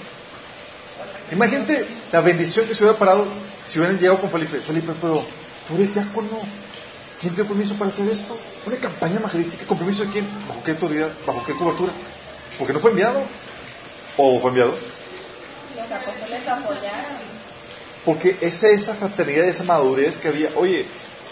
[1.33, 3.27] Imagínate la bendición que se hubiera parado
[3.67, 4.61] si hubieran llegado con Felipe.
[4.61, 5.25] Felipe, pero
[5.67, 6.29] tú eres diácono.
[7.21, 8.37] ¿Quién dio permiso para hacer esto?
[8.67, 9.65] Una campaña evangelística.
[9.65, 10.27] ¿Con permiso de quién?
[10.47, 11.11] ¿Bajo qué autoridad?
[11.27, 11.93] ¿Bajo qué cobertura?
[12.59, 13.23] ¿Porque no fue enviado?
[14.17, 14.77] ¿O fue enviado?
[18.05, 20.51] Porque esa, fraternidad, esa madurez que había.
[20.57, 20.85] Oye,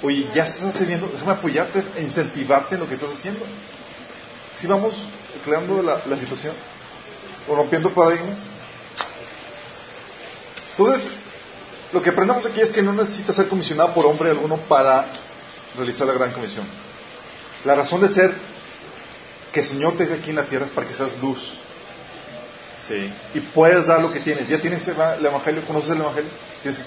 [0.02, 3.44] oye, ya estás haciendo, déjame apoyarte, incentivarte en lo que estás haciendo.
[4.56, 4.94] Si vamos
[5.44, 6.54] creando la, la situación
[7.48, 8.48] o rompiendo paradigmas.
[10.80, 11.10] Entonces,
[11.92, 15.04] lo que aprendemos aquí es que no necesitas ser comisionado por hombre alguno para
[15.76, 16.64] realizar la gran comisión.
[17.66, 18.32] La razón de ser
[19.52, 21.52] que el Señor te deje aquí en la tierra es para que seas luz.
[22.88, 23.12] Sí.
[23.34, 24.48] Y puedes dar lo que tienes.
[24.48, 26.30] Ya tienes el eva- el Evangelio, conoces el Evangelio,
[26.62, 26.84] tienes que,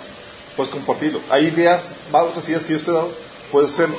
[0.55, 1.21] puedes compartirlo.
[1.29, 3.13] Hay ideas, más otras ideas que Dios te ha dado,
[3.51, 3.97] puedes hacerlo.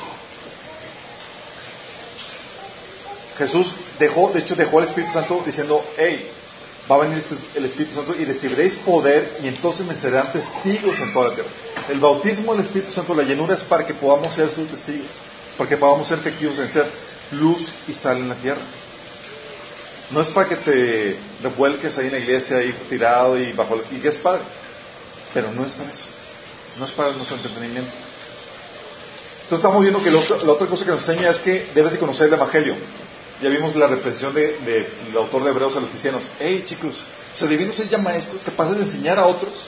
[3.37, 6.29] Jesús dejó, de hecho, dejó al Espíritu Santo diciendo, hey,
[6.89, 10.99] va a venir este- el Espíritu Santo y recibiréis poder y entonces me serán testigos
[10.99, 11.49] en toda la tierra.
[11.89, 15.07] El bautismo del Espíritu Santo, la llenura es para que podamos ser sus testigos,
[15.57, 16.89] para que podamos ser efectivos en ser
[17.31, 18.61] luz y sal en la tierra.
[20.11, 23.97] No es para que te revuelques ahí en la iglesia ahí tirado y bajo y
[23.97, 24.41] que es padre,
[25.33, 26.07] pero no es para eso,
[26.77, 27.91] no es para nuestro entretenimiento.
[29.43, 31.97] Entonces estamos viendo que otra, la otra cosa que nos enseña es que debes de
[31.99, 32.75] conocer el Evangelio.
[33.41, 36.23] Ya vimos la reprensión del de, del autor de Hebreos a los cristianos.
[36.39, 39.67] Hey chicos, ¿se debiendo ser ya maestros capaces de enseñar a otros?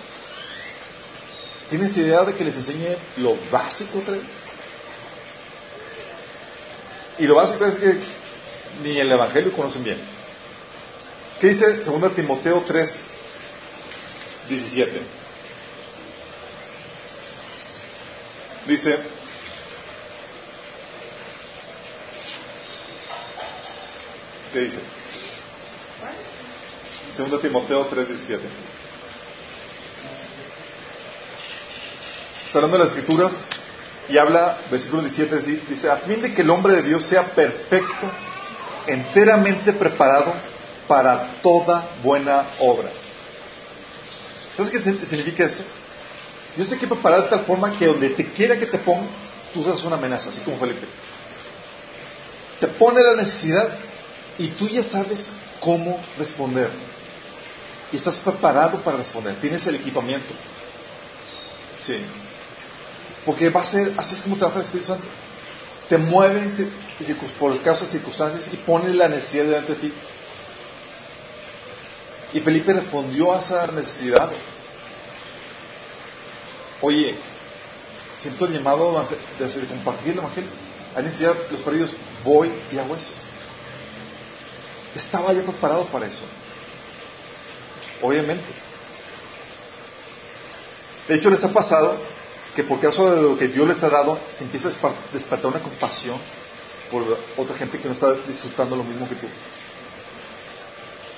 [1.69, 4.45] ¿Tienes idea de que les enseñe lo básico otra vez?
[7.19, 7.97] Y lo básico es que
[8.83, 9.97] ni el Evangelio conocen bien.
[11.41, 12.99] ¿Qué dice 2 Timoteo 3,
[14.47, 15.01] 17?
[18.67, 18.97] Dice,
[24.57, 24.79] ¿qué dice?
[27.15, 28.43] 2 Timoteo 3, 17.
[32.45, 33.45] Está hablando de las escrituras
[34.09, 37.23] y habla, versículo 17, dice, dice, a fin de que el hombre de Dios sea
[37.35, 38.09] perfecto,
[38.87, 40.33] enteramente preparado
[40.87, 42.89] para toda buena obra.
[44.55, 45.63] ¿Sabes qué significa eso?
[46.55, 49.05] Dios te quiere preparar de tal forma que donde te quiera que te ponga,
[49.53, 50.87] tú seas una amenaza, así como Felipe.
[52.59, 53.69] Te pone la necesidad
[54.37, 56.69] y tú ya sabes cómo responder.
[57.91, 59.35] Y estás preparado para responder.
[59.39, 60.33] Tienes el equipamiento.
[61.79, 61.97] Sí.
[63.25, 65.07] Porque va a ser, así es como trabaja el Espíritu Santo.
[65.89, 66.51] Te mueve
[67.39, 69.93] por las causas y circunstancias y pone la necesidad delante de ti.
[72.33, 74.29] Y Felipe respondió a esa necesidad.
[76.81, 77.15] Oye,
[78.17, 79.07] siento el llamado
[79.39, 80.49] de, compartir el Evangelio.
[80.95, 81.95] Hay necesidad de los perdidos.
[82.25, 83.13] Voy y hago eso.
[84.97, 86.23] Estaba ya preparado para eso.
[88.01, 88.45] Obviamente.
[91.07, 91.95] De hecho, les ha pasado
[92.55, 95.59] que por causa de lo que Dios les ha dado, se empieza a despertar una
[95.59, 96.17] compasión
[96.91, 97.03] por
[97.37, 99.27] otra gente que no está disfrutando lo mismo que tú.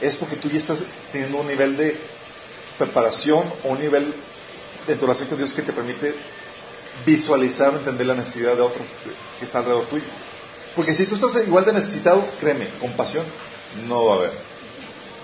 [0.01, 0.79] Es porque tú ya estás
[1.13, 1.97] teniendo un nivel de
[2.77, 4.13] preparación o un nivel
[4.87, 6.15] de oración con Dios que te permite
[7.05, 8.85] visualizar, entender la necesidad de otros
[9.39, 10.03] que están alrededor tuyo.
[10.75, 13.25] Porque si tú estás igual de necesitado, créeme, compasión
[13.87, 14.31] no va a haber.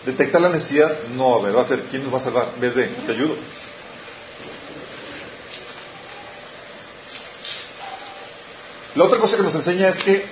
[0.05, 1.57] Detectar la necesidad no va a haber.
[1.57, 2.51] Va a ser, ¿quién nos va a salvar?
[2.55, 3.35] En vez de, te ayudo.
[8.95, 10.25] La otra cosa que nos enseña es que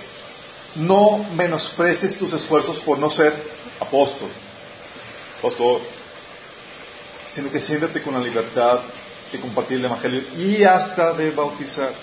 [0.76, 3.34] no menosprecies tus esfuerzos por no ser
[3.80, 4.30] apóstol,
[5.42, 5.82] pastor,
[7.28, 8.80] sino que siéntate con la libertad
[9.32, 11.94] de compartir el Evangelio y hasta de bautizar.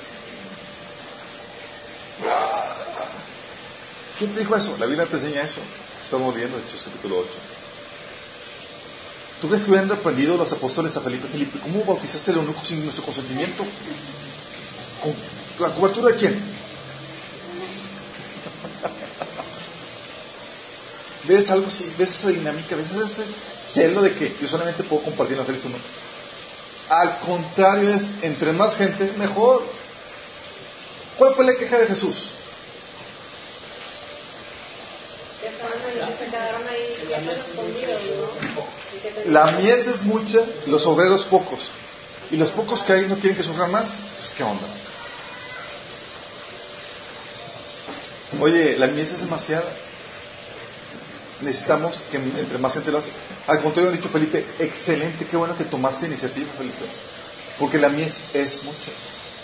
[4.18, 4.76] ¿Quién te dijo eso?
[4.78, 5.60] La Biblia te enseña eso.
[6.10, 7.28] Estamos viendo Hechos capítulo 8.
[9.40, 11.28] ¿Tú crees que hubieran reprendido los apóstoles a Felipe?
[11.28, 13.64] Felipe, ¿cómo bautizaste al eunuco sin nuestro consentimiento?
[15.00, 15.14] ¿Con
[15.60, 16.34] la cobertura de quién?
[21.28, 21.88] ¿Ves algo así?
[21.96, 22.74] ¿Ves esa dinámica?
[22.74, 23.22] ¿Ves ese
[23.60, 25.78] celo de que yo solamente puedo compartir la fe tú no?
[26.88, 29.62] Al contrario es, entre más gente, mejor.
[31.16, 32.32] ¿Cuál fue la queja de Jesús?
[39.26, 41.70] La mies es mucha, los obreros pocos.
[42.30, 44.00] Y los pocos que hay no quieren que sufran más.
[44.16, 44.66] Pues qué onda.
[48.40, 49.72] Oye, la mies es demasiada.
[51.40, 53.10] Necesitamos que entre más gente lo hace.
[53.46, 56.84] Al contrario, ha dicho Felipe, excelente, qué bueno que tomaste iniciativa, Felipe.
[57.58, 58.90] Porque la mies es mucha.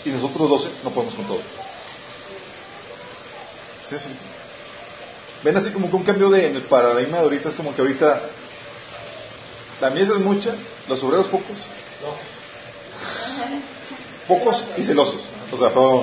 [0.04, 1.40] Y nosotros 12 no podemos con todo.
[3.84, 3.96] ¿Sí
[5.46, 7.80] Ven así como que un cambio de, en el paradigma de ahorita es como que
[7.80, 8.20] ahorita
[9.80, 10.56] la mies es mucha,
[10.88, 11.54] los obreros pocos.
[14.26, 15.20] Pocos y celosos.
[15.52, 16.02] O sea, todos.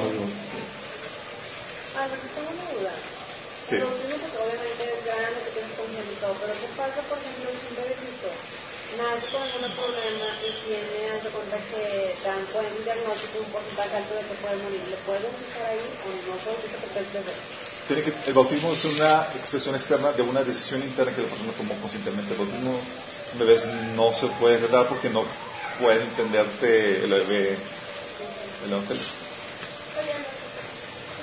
[1.92, 2.96] Ah, tengo una duda.
[3.68, 3.84] Sí.
[3.84, 7.76] Los niños obviamente ganan lo que tienes consciente pero ¿qué pasa, por ejemplo, si un
[7.84, 8.32] bebecito
[8.96, 14.16] nace con algún problema y tiene, hace cuenta que dan buen diagnóstico, un porcentaje alto
[14.16, 14.88] de que puede morir?
[14.88, 17.36] ¿Le pueden usar ahí o no se usa porque es bebé?
[17.88, 21.52] Tiene que, el bautismo es una expresión externa de una decisión interna que la persona
[21.54, 22.34] tomó conscientemente.
[22.34, 22.80] El bautismo
[23.38, 23.66] bebés
[23.96, 25.26] no se puede dar porque no
[25.80, 27.58] puede entenderte el bebé
[28.66, 29.04] el evangelio.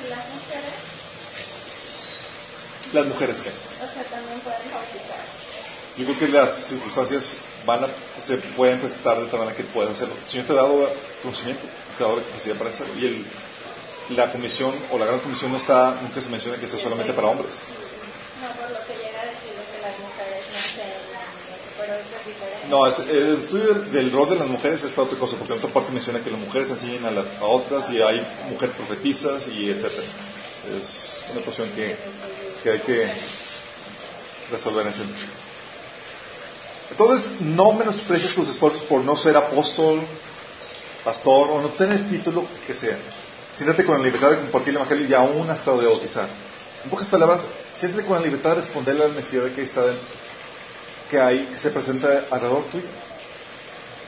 [0.09, 0.75] ¿Las mujeres?
[2.92, 3.51] ¿Las mujeres qué?
[3.51, 5.25] O sea, también pueden bautizar.
[5.96, 7.88] Yo creo que las circunstancias van a,
[8.23, 10.14] se pueden presentar de tal manera que puedan hacerlo.
[10.20, 10.92] El Señor te ha dado
[11.23, 11.62] conocimiento,
[11.96, 12.94] te ha dado la capacidad para hacerlo.
[12.99, 13.27] Y el,
[14.11, 17.29] la comisión o la gran comisión no está, nunca se menciona que sea solamente para
[17.29, 17.61] hombres.
[18.40, 21.11] No, por lo que llega a decir que las mujeres no se
[21.81, 25.37] pero es No, es, el estudio del, rol de las mujeres es para otra cosa,
[25.37, 28.27] porque en otra parte menciona que las mujeres enseñan a, las, a otras y hay
[28.51, 30.07] mujeres profetizas y etcétera.
[30.81, 31.96] Es una cuestión que,
[32.62, 33.11] que hay que
[34.51, 35.05] resolver en ese
[36.90, 40.01] Entonces, no menosprecies tus esfuerzos por no ser apóstol,
[41.05, 42.99] pastor o no tener el título que sea.
[43.57, 46.28] Siéntate con la libertad de compartir el Evangelio y aún hasta de bautizar.
[46.84, 47.42] En pocas palabras,
[47.74, 49.84] siéntate con la libertad de responder a la necesidad que, está
[51.11, 52.86] que hay, que se presenta alrededor tuyo.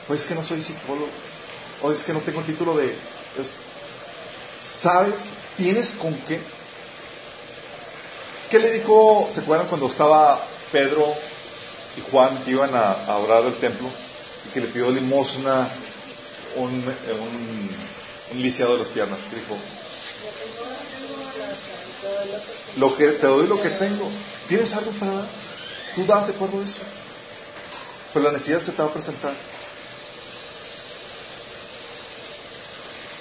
[0.07, 1.09] O es que no soy psicólogo,
[1.81, 2.95] o es que no tengo el título de...
[4.63, 5.25] ¿Sabes?
[5.57, 6.39] ¿Tienes con qué?
[8.49, 10.41] ¿Qué le dijo, se acuerdan cuando estaba
[10.71, 11.13] Pedro
[11.97, 13.89] y Juan que iban a, orar al templo
[14.45, 15.69] y que le pidió limosna
[16.55, 17.69] un un
[18.35, 19.19] lisiado de las piernas.
[19.31, 19.57] Dijo,
[22.77, 24.09] lo que, te doy lo que tengo.
[24.47, 25.27] ¿Tienes algo para dar?
[25.95, 26.81] Tú das de acuerdo a eso.
[28.13, 29.33] Pero la necesidad se te va a presentar.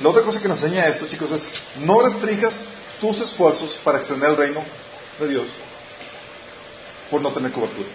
[0.00, 2.66] La otra cosa que nos enseña esto, chicos, es no restringas
[3.00, 4.64] tus esfuerzos para extender el reino
[5.20, 5.52] de Dios
[7.10, 7.88] por no tener cobertura.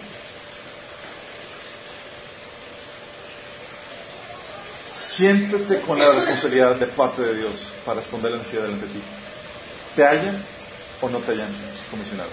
[5.18, 9.00] Siéntete con la responsabilidad de parte de Dios para responder la necesidad delante de ti.
[9.96, 10.44] ¿Te hallan
[11.00, 11.50] o no te hallan
[11.90, 12.30] comisionado?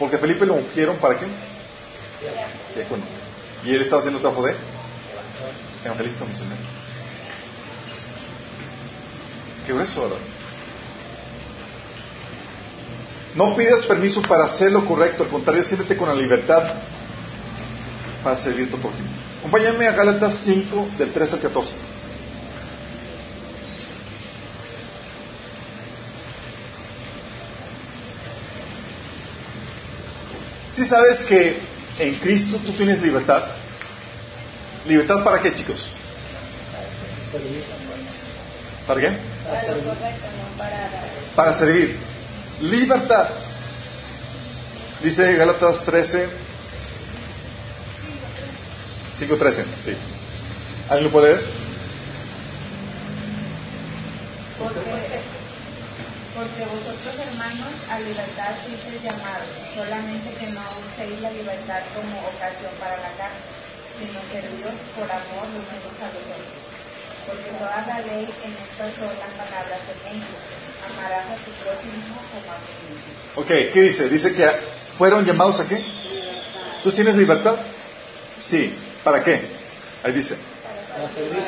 [0.00, 1.26] Porque Felipe lo ungieron para qué?
[2.74, 3.04] Diácono.
[3.64, 4.56] Y él estaba haciendo trabajo de
[5.84, 6.60] evangelista misionero.
[9.64, 10.18] Qué grueso, ¿verdad?
[13.36, 16.64] No pidas permiso para hacer lo correcto, al contrario, siéntete con la libertad
[18.24, 19.25] para servir tu prójimo.
[19.38, 21.74] Acompáñame a Gálatas 5, del 3 al 14.
[30.72, 31.58] Si sabes que
[31.98, 33.44] en Cristo tú tienes libertad.
[34.86, 35.88] ¿Libertad para qué, chicos?
[38.86, 39.08] ¿Para qué?
[39.08, 40.26] Para correcto.
[41.34, 41.96] Para servir.
[42.60, 43.28] Libertad.
[45.02, 46.28] Dice Gálatas 13,
[49.18, 49.96] 5.13, sí.
[50.88, 51.48] ¿Alguien lo puede leer?
[54.58, 54.80] Porque,
[56.36, 62.72] porque vosotros, hermanos, a libertad fuisteis llamados, solamente que no uséis la libertad como ocasión
[62.76, 63.40] para la carne,
[63.96, 66.60] sino serviros por amor los unos a los otros.
[67.24, 70.36] Porque toda la ley en estas son las palabras de México.
[70.92, 73.12] Amarás a tu prójimo como a ti mismo.
[73.34, 74.08] Ok, ¿qué dice?
[74.08, 74.46] Dice que
[74.96, 75.82] fueron llamados a qué?
[76.84, 77.56] ¿Tú tienes libertad?
[78.42, 78.85] Sí.
[79.06, 79.40] ¿Para qué?
[80.02, 80.36] Ahí dice.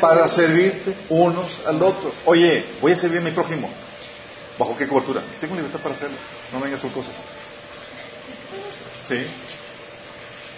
[0.01, 2.13] Para servirte unos al otro.
[2.25, 3.69] Oye, voy a servir a mi prójimo.
[4.57, 5.23] ¿Bajo qué cobertura?
[5.41, 6.17] Tengo libertad para hacerlo.
[6.53, 7.15] No vengas con cosas.
[9.09, 9.27] ¿Sí?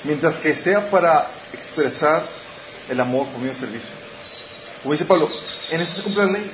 [0.05, 2.23] Mientras que sea para expresar
[2.91, 3.95] el amor por medio del servicio.
[4.83, 5.31] Como dice Pablo,
[5.71, 6.51] en eso se cumple la ley,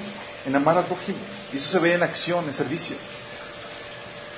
[0.46, 1.18] en amar al prójimo.
[1.52, 2.94] Y eso se ve en acción, en servicio.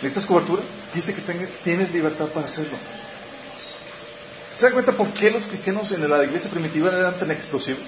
[0.01, 0.63] ¿Necesitas cobertura?
[0.95, 1.21] Dice que
[1.63, 2.79] tienes libertad para hacerlo.
[4.59, 7.85] ¿Se dan cuenta por qué los cristianos en la iglesia primitiva eran tan explosivos?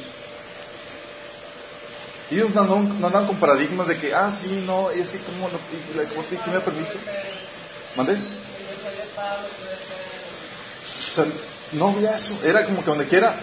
[2.30, 5.58] Ellos no no andaban con paradigmas de que, ah, sí, no, es que como no,
[5.96, 6.94] la ¿quién me da permiso?
[7.96, 8.14] ¿Mandé?
[10.92, 11.26] O sea,
[11.72, 12.38] no había eso.
[12.44, 13.34] Era como que donde quiera,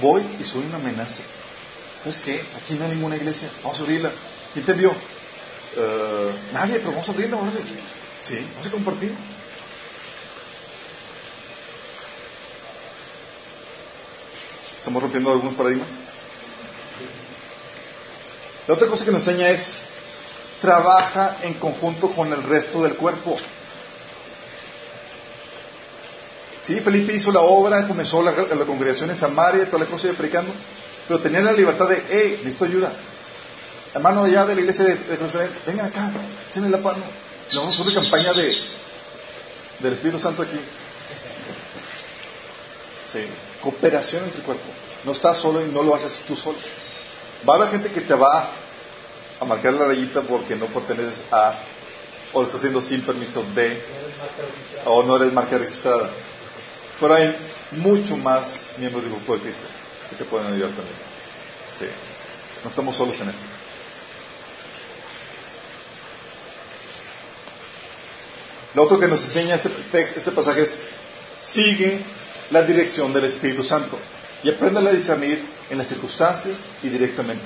[0.00, 1.22] voy y soy una amenaza.
[2.00, 2.42] ¿Sabes qué?
[2.56, 3.50] Aquí no hay ninguna iglesia.
[3.62, 4.10] Vamos a abrirla.
[4.54, 4.92] ¿Quién te envió?
[5.76, 7.60] Eh, nadie, pero vamos a abrirla, ¿verdad?
[8.22, 9.14] Sí, vamos a compartir.
[14.82, 15.90] Estamos rompiendo algunos paradigmas.
[18.66, 19.70] La otra cosa que nos enseña es,
[20.60, 23.36] trabaja en conjunto con el resto del cuerpo.
[26.62, 30.14] Sí, Felipe hizo la obra, comenzó la, la congregación en Samaria, toda la cosa de
[30.14, 30.52] predicando,
[31.06, 32.92] pero tenía la libertad de, hey, necesito ayuda.
[33.94, 36.10] Hermano de allá de la iglesia de, de vengan acá,
[36.50, 37.04] échenle la mano.
[37.52, 38.52] Le vamos a hacer una campaña de,
[39.78, 40.58] del Espíritu Santo aquí.
[43.06, 43.20] Sí,
[43.62, 44.64] cooperación entre cuerpo.
[45.04, 46.58] No estás solo y no lo haces tú solo.
[47.48, 48.50] Va a haber gente que te va
[49.40, 51.54] a marcar la rayita porque no perteneces a,
[52.32, 53.82] o lo estás haciendo sin permiso de,
[54.84, 56.10] o no eres marca registrada.
[57.00, 57.36] Pero hay
[57.72, 59.66] mucho más miembros del grupo de Cristo
[60.10, 60.96] que te pueden ayudar también.
[61.72, 61.86] Sí,
[62.62, 63.44] no estamos solos en esto.
[68.74, 70.78] Lo otro que nos enseña este, texto, este pasaje es,
[71.40, 72.00] sigue
[72.52, 73.98] la dirección del Espíritu Santo
[74.42, 77.44] y aprende a discernir en las circunstancias y directamente.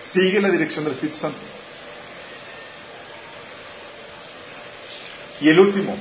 [0.00, 1.38] Sigue la dirección del Espíritu Santo.
[5.40, 5.96] Y el último,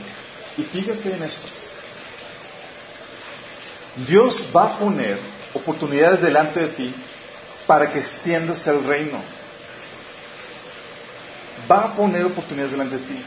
[0.58, 1.48] y fíjate en esto,
[4.08, 5.20] Dios va a poner
[5.54, 6.94] oportunidades delante de ti
[7.68, 9.22] para que extiendas el reino.
[11.70, 13.26] Va a poner oportunidades delante de ti.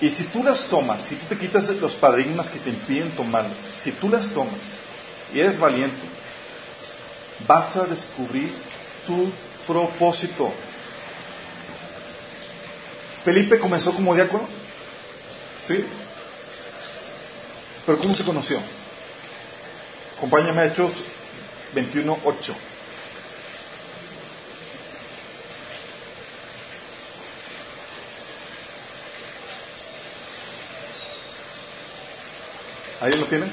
[0.00, 3.56] Y si tú las tomas, si tú te quitas los paradigmas que te impiden tomarlas,
[3.78, 4.60] si tú las tomas
[5.32, 6.06] y eres valiente,
[7.46, 8.52] vas a descubrir
[9.06, 9.30] tu
[9.66, 10.52] propósito.
[13.24, 14.46] Felipe comenzó como diácono,
[15.66, 15.84] ¿sí?
[17.84, 18.60] Pero ¿cómo se conoció?
[20.16, 20.92] Acompáñame a Hechos
[21.74, 22.54] 21.8.
[33.00, 33.50] ¿Ahí lo tienen?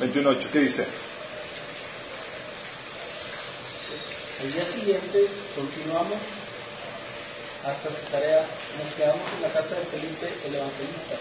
[0.00, 0.50] 21.8.
[0.52, 0.86] ¿Qué dice?
[4.42, 5.26] El día siguiente
[5.56, 6.18] continuamos
[7.64, 8.44] hasta su tarea.
[8.82, 11.16] Nos quedamos en la casa de Felipe, el evangelista,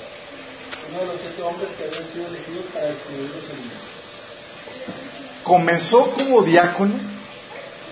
[0.89, 3.81] uno de los siete hombres que habían sido elegidos para escribir los libros.
[5.43, 6.93] Comenzó como diácono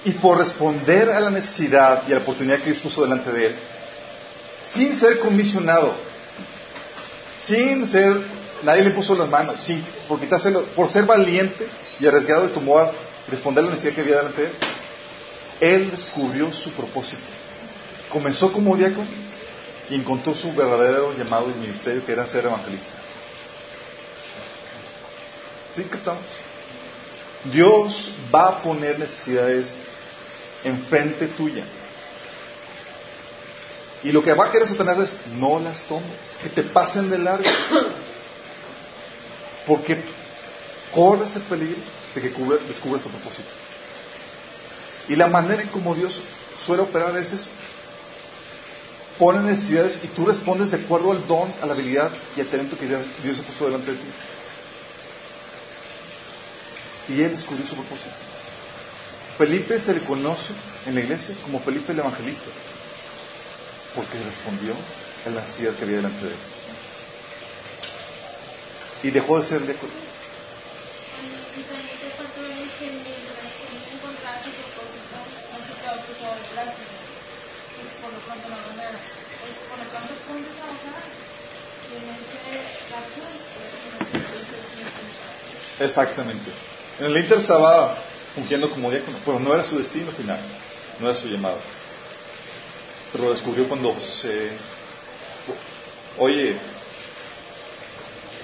[0.04, 3.48] Y por responder a la necesidad y a la oportunidad que Dios puso delante de
[3.48, 3.56] él,
[4.64, 5.94] sin ser comisionado,
[7.42, 8.22] sin ser,
[8.64, 11.68] nadie le puso las manos, sin, por, quitárselo, por ser valiente
[12.00, 12.92] y arriesgado de tomar,
[13.30, 14.54] responder a la necesidad que había delante de él,
[15.62, 17.22] él descubrió su propósito.
[18.10, 19.08] Comenzó como diácono
[19.90, 22.92] y encontró su verdadero llamado y ministerio que era ser evangelista.
[25.74, 26.24] ¿Sí captamos?
[27.52, 29.76] Dios va a poner necesidades
[30.64, 31.64] enfrente tuya.
[34.04, 37.20] Y lo que va a querer Satanás es no las tomes, que te pasen de
[37.20, 37.50] largo.
[39.68, 40.02] Porque
[40.94, 41.78] corres el peligro
[42.16, 42.30] de que
[42.68, 43.50] descubras tu propósito.
[45.08, 46.22] Y la manera en como Dios
[46.58, 47.50] suele operar es eso.
[49.20, 52.78] Pone necesidades y tú respondes de acuerdo al don, a la habilidad y al talento
[52.78, 54.08] que Dios ha puesto delante de ti.
[57.10, 58.12] Y él descubrió su propósito.
[59.38, 60.54] Felipe se le conoce
[60.86, 62.46] en la iglesia como Felipe el Evangelista,
[63.96, 64.74] porque respondió
[65.26, 66.40] a la necesidad que había delante de él.
[69.04, 69.92] Y dejó de ser diácono.
[85.80, 86.52] Exactamente.
[87.00, 87.98] En el Inter estaba
[88.36, 90.40] fungiendo como diácono, pero no era su destino final,
[91.00, 91.58] no era su llamado.
[93.12, 94.52] Pero lo descubrió cuando se...
[96.18, 96.56] Oye,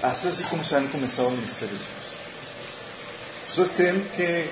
[0.02, 1.80] hace así como se han comenzado ministerios.
[3.48, 4.50] ¿Ustedes creen que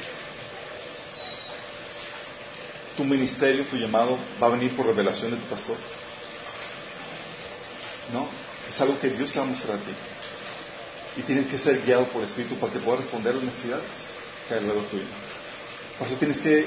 [2.96, 5.76] tu ministerio, tu llamado, va a venir por revelación de tu pastor?
[8.12, 8.28] No,
[8.68, 9.92] es algo que Dios te va a mostrar a ti.
[11.18, 13.84] Y tienes que ser guiado por el Espíritu para que puedas responder a las necesidades
[14.48, 15.04] que hay luego tuyo.
[15.98, 16.66] Por eso tienes que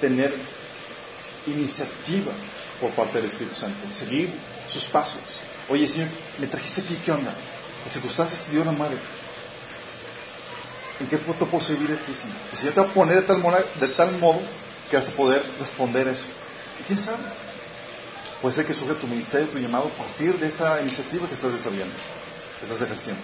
[0.00, 0.34] tener
[1.46, 2.32] iniciativa
[2.80, 4.30] por parte del Espíritu Santo, seguir
[4.66, 5.20] sus pasos.
[5.68, 7.34] Oye, Señor, me trajiste aquí, ¿qué onda?
[7.84, 8.96] ¿Qué circunstancias te dio la madre?
[11.00, 12.36] ¿En qué punto puedo servir aquí, Señor?
[12.50, 14.40] El Señor te va a poner de tal, modo,
[14.90, 16.26] que vas a poder responder eso.
[16.80, 17.22] ¿Y quién sabe?
[18.42, 21.52] Puede ser que surja tu ministerio, tu llamado a partir de esa iniciativa que estás
[21.52, 21.94] desarrollando,
[22.58, 23.22] que estás ejerciendo.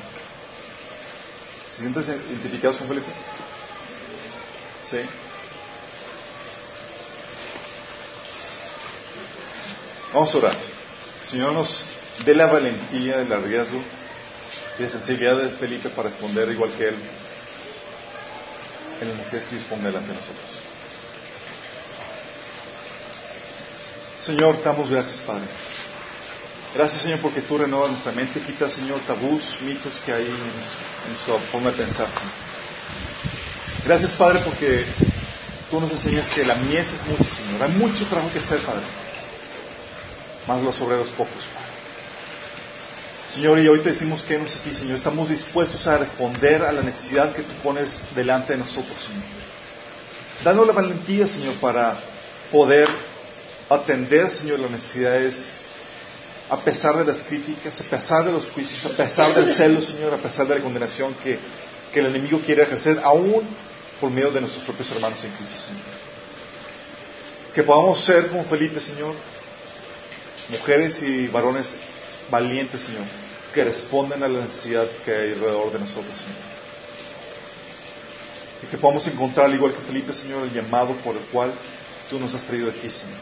[1.70, 3.08] ¿Se sientes identificados con Felipe?
[4.84, 4.98] ¿Sí?
[10.12, 10.56] Vamos a orar.
[11.20, 11.84] Señor nos
[12.24, 13.80] dé la valentía, el riesgo
[14.78, 16.96] y la sensibilidad de Felipe para responder igual que él
[19.00, 20.50] en la necesidad que dispone delante de nosotros.
[24.20, 25.44] Señor, damos gracias, Padre.
[26.74, 31.38] Gracias, Señor, porque tú renovas nuestra mente, quitas, Señor, tabús, mitos que hay en nuestra
[31.52, 32.32] forma de pensar, Señor.
[33.84, 34.84] Gracias, Padre, porque
[35.70, 37.62] tú nos enseñas que la mies es mucha, Señor.
[37.62, 38.82] Hay mucho trabajo que hacer, Padre.
[40.46, 41.44] Más los obreros pocos.
[43.28, 44.96] Señor, y hoy te decimos que nos aquí, Señor.
[44.96, 49.24] Estamos dispuestos a responder a la necesidad que tú pones delante de nosotros, Señor.
[50.44, 51.98] Danos la valentía, Señor, para
[52.52, 52.88] poder
[53.68, 55.56] atender, Señor, las necesidades
[56.48, 60.14] a pesar de las críticas, a pesar de los juicios, a pesar del celo, Señor,
[60.14, 61.38] a pesar de la condenación que,
[61.92, 63.42] que el enemigo quiere ejercer, aún
[64.00, 65.82] por medio de nuestros propios hermanos en Cristo, Señor.
[67.52, 69.14] Que podamos ser como Felipe, Señor,
[70.48, 71.76] mujeres y varones
[72.30, 73.04] valientes, Señor,
[73.54, 76.56] que responden a la necesidad que hay alrededor de nosotros, Señor.
[78.62, 81.52] Y que podamos encontrar, al igual que Felipe, Señor, el llamado por el cual
[82.10, 83.18] tú nos has traído aquí, Señor.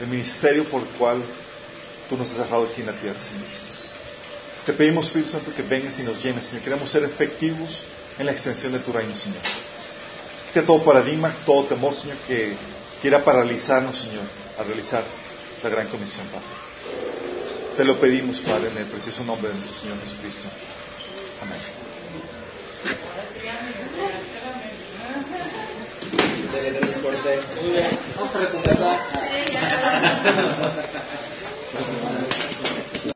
[0.00, 1.22] El ministerio por el cual
[2.08, 3.46] tú nos has dejado aquí en la tierra, Señor.
[4.66, 6.62] Te pedimos, Espíritu Santo, que vengas y nos llenes, Señor.
[6.62, 7.84] Queremos ser efectivos
[8.18, 9.40] en la extensión de tu reino, Señor.
[10.48, 12.54] Quita todo paradigma, todo temor, Señor, que
[13.00, 14.24] quiera paralizarnos, Señor,
[14.58, 15.04] a realizar
[15.62, 16.46] la gran comisión, Padre.
[17.76, 20.48] Te lo pedimos, Padre, en el precioso nombre de nuestro Señor Jesucristo.
[21.42, 21.58] Amén.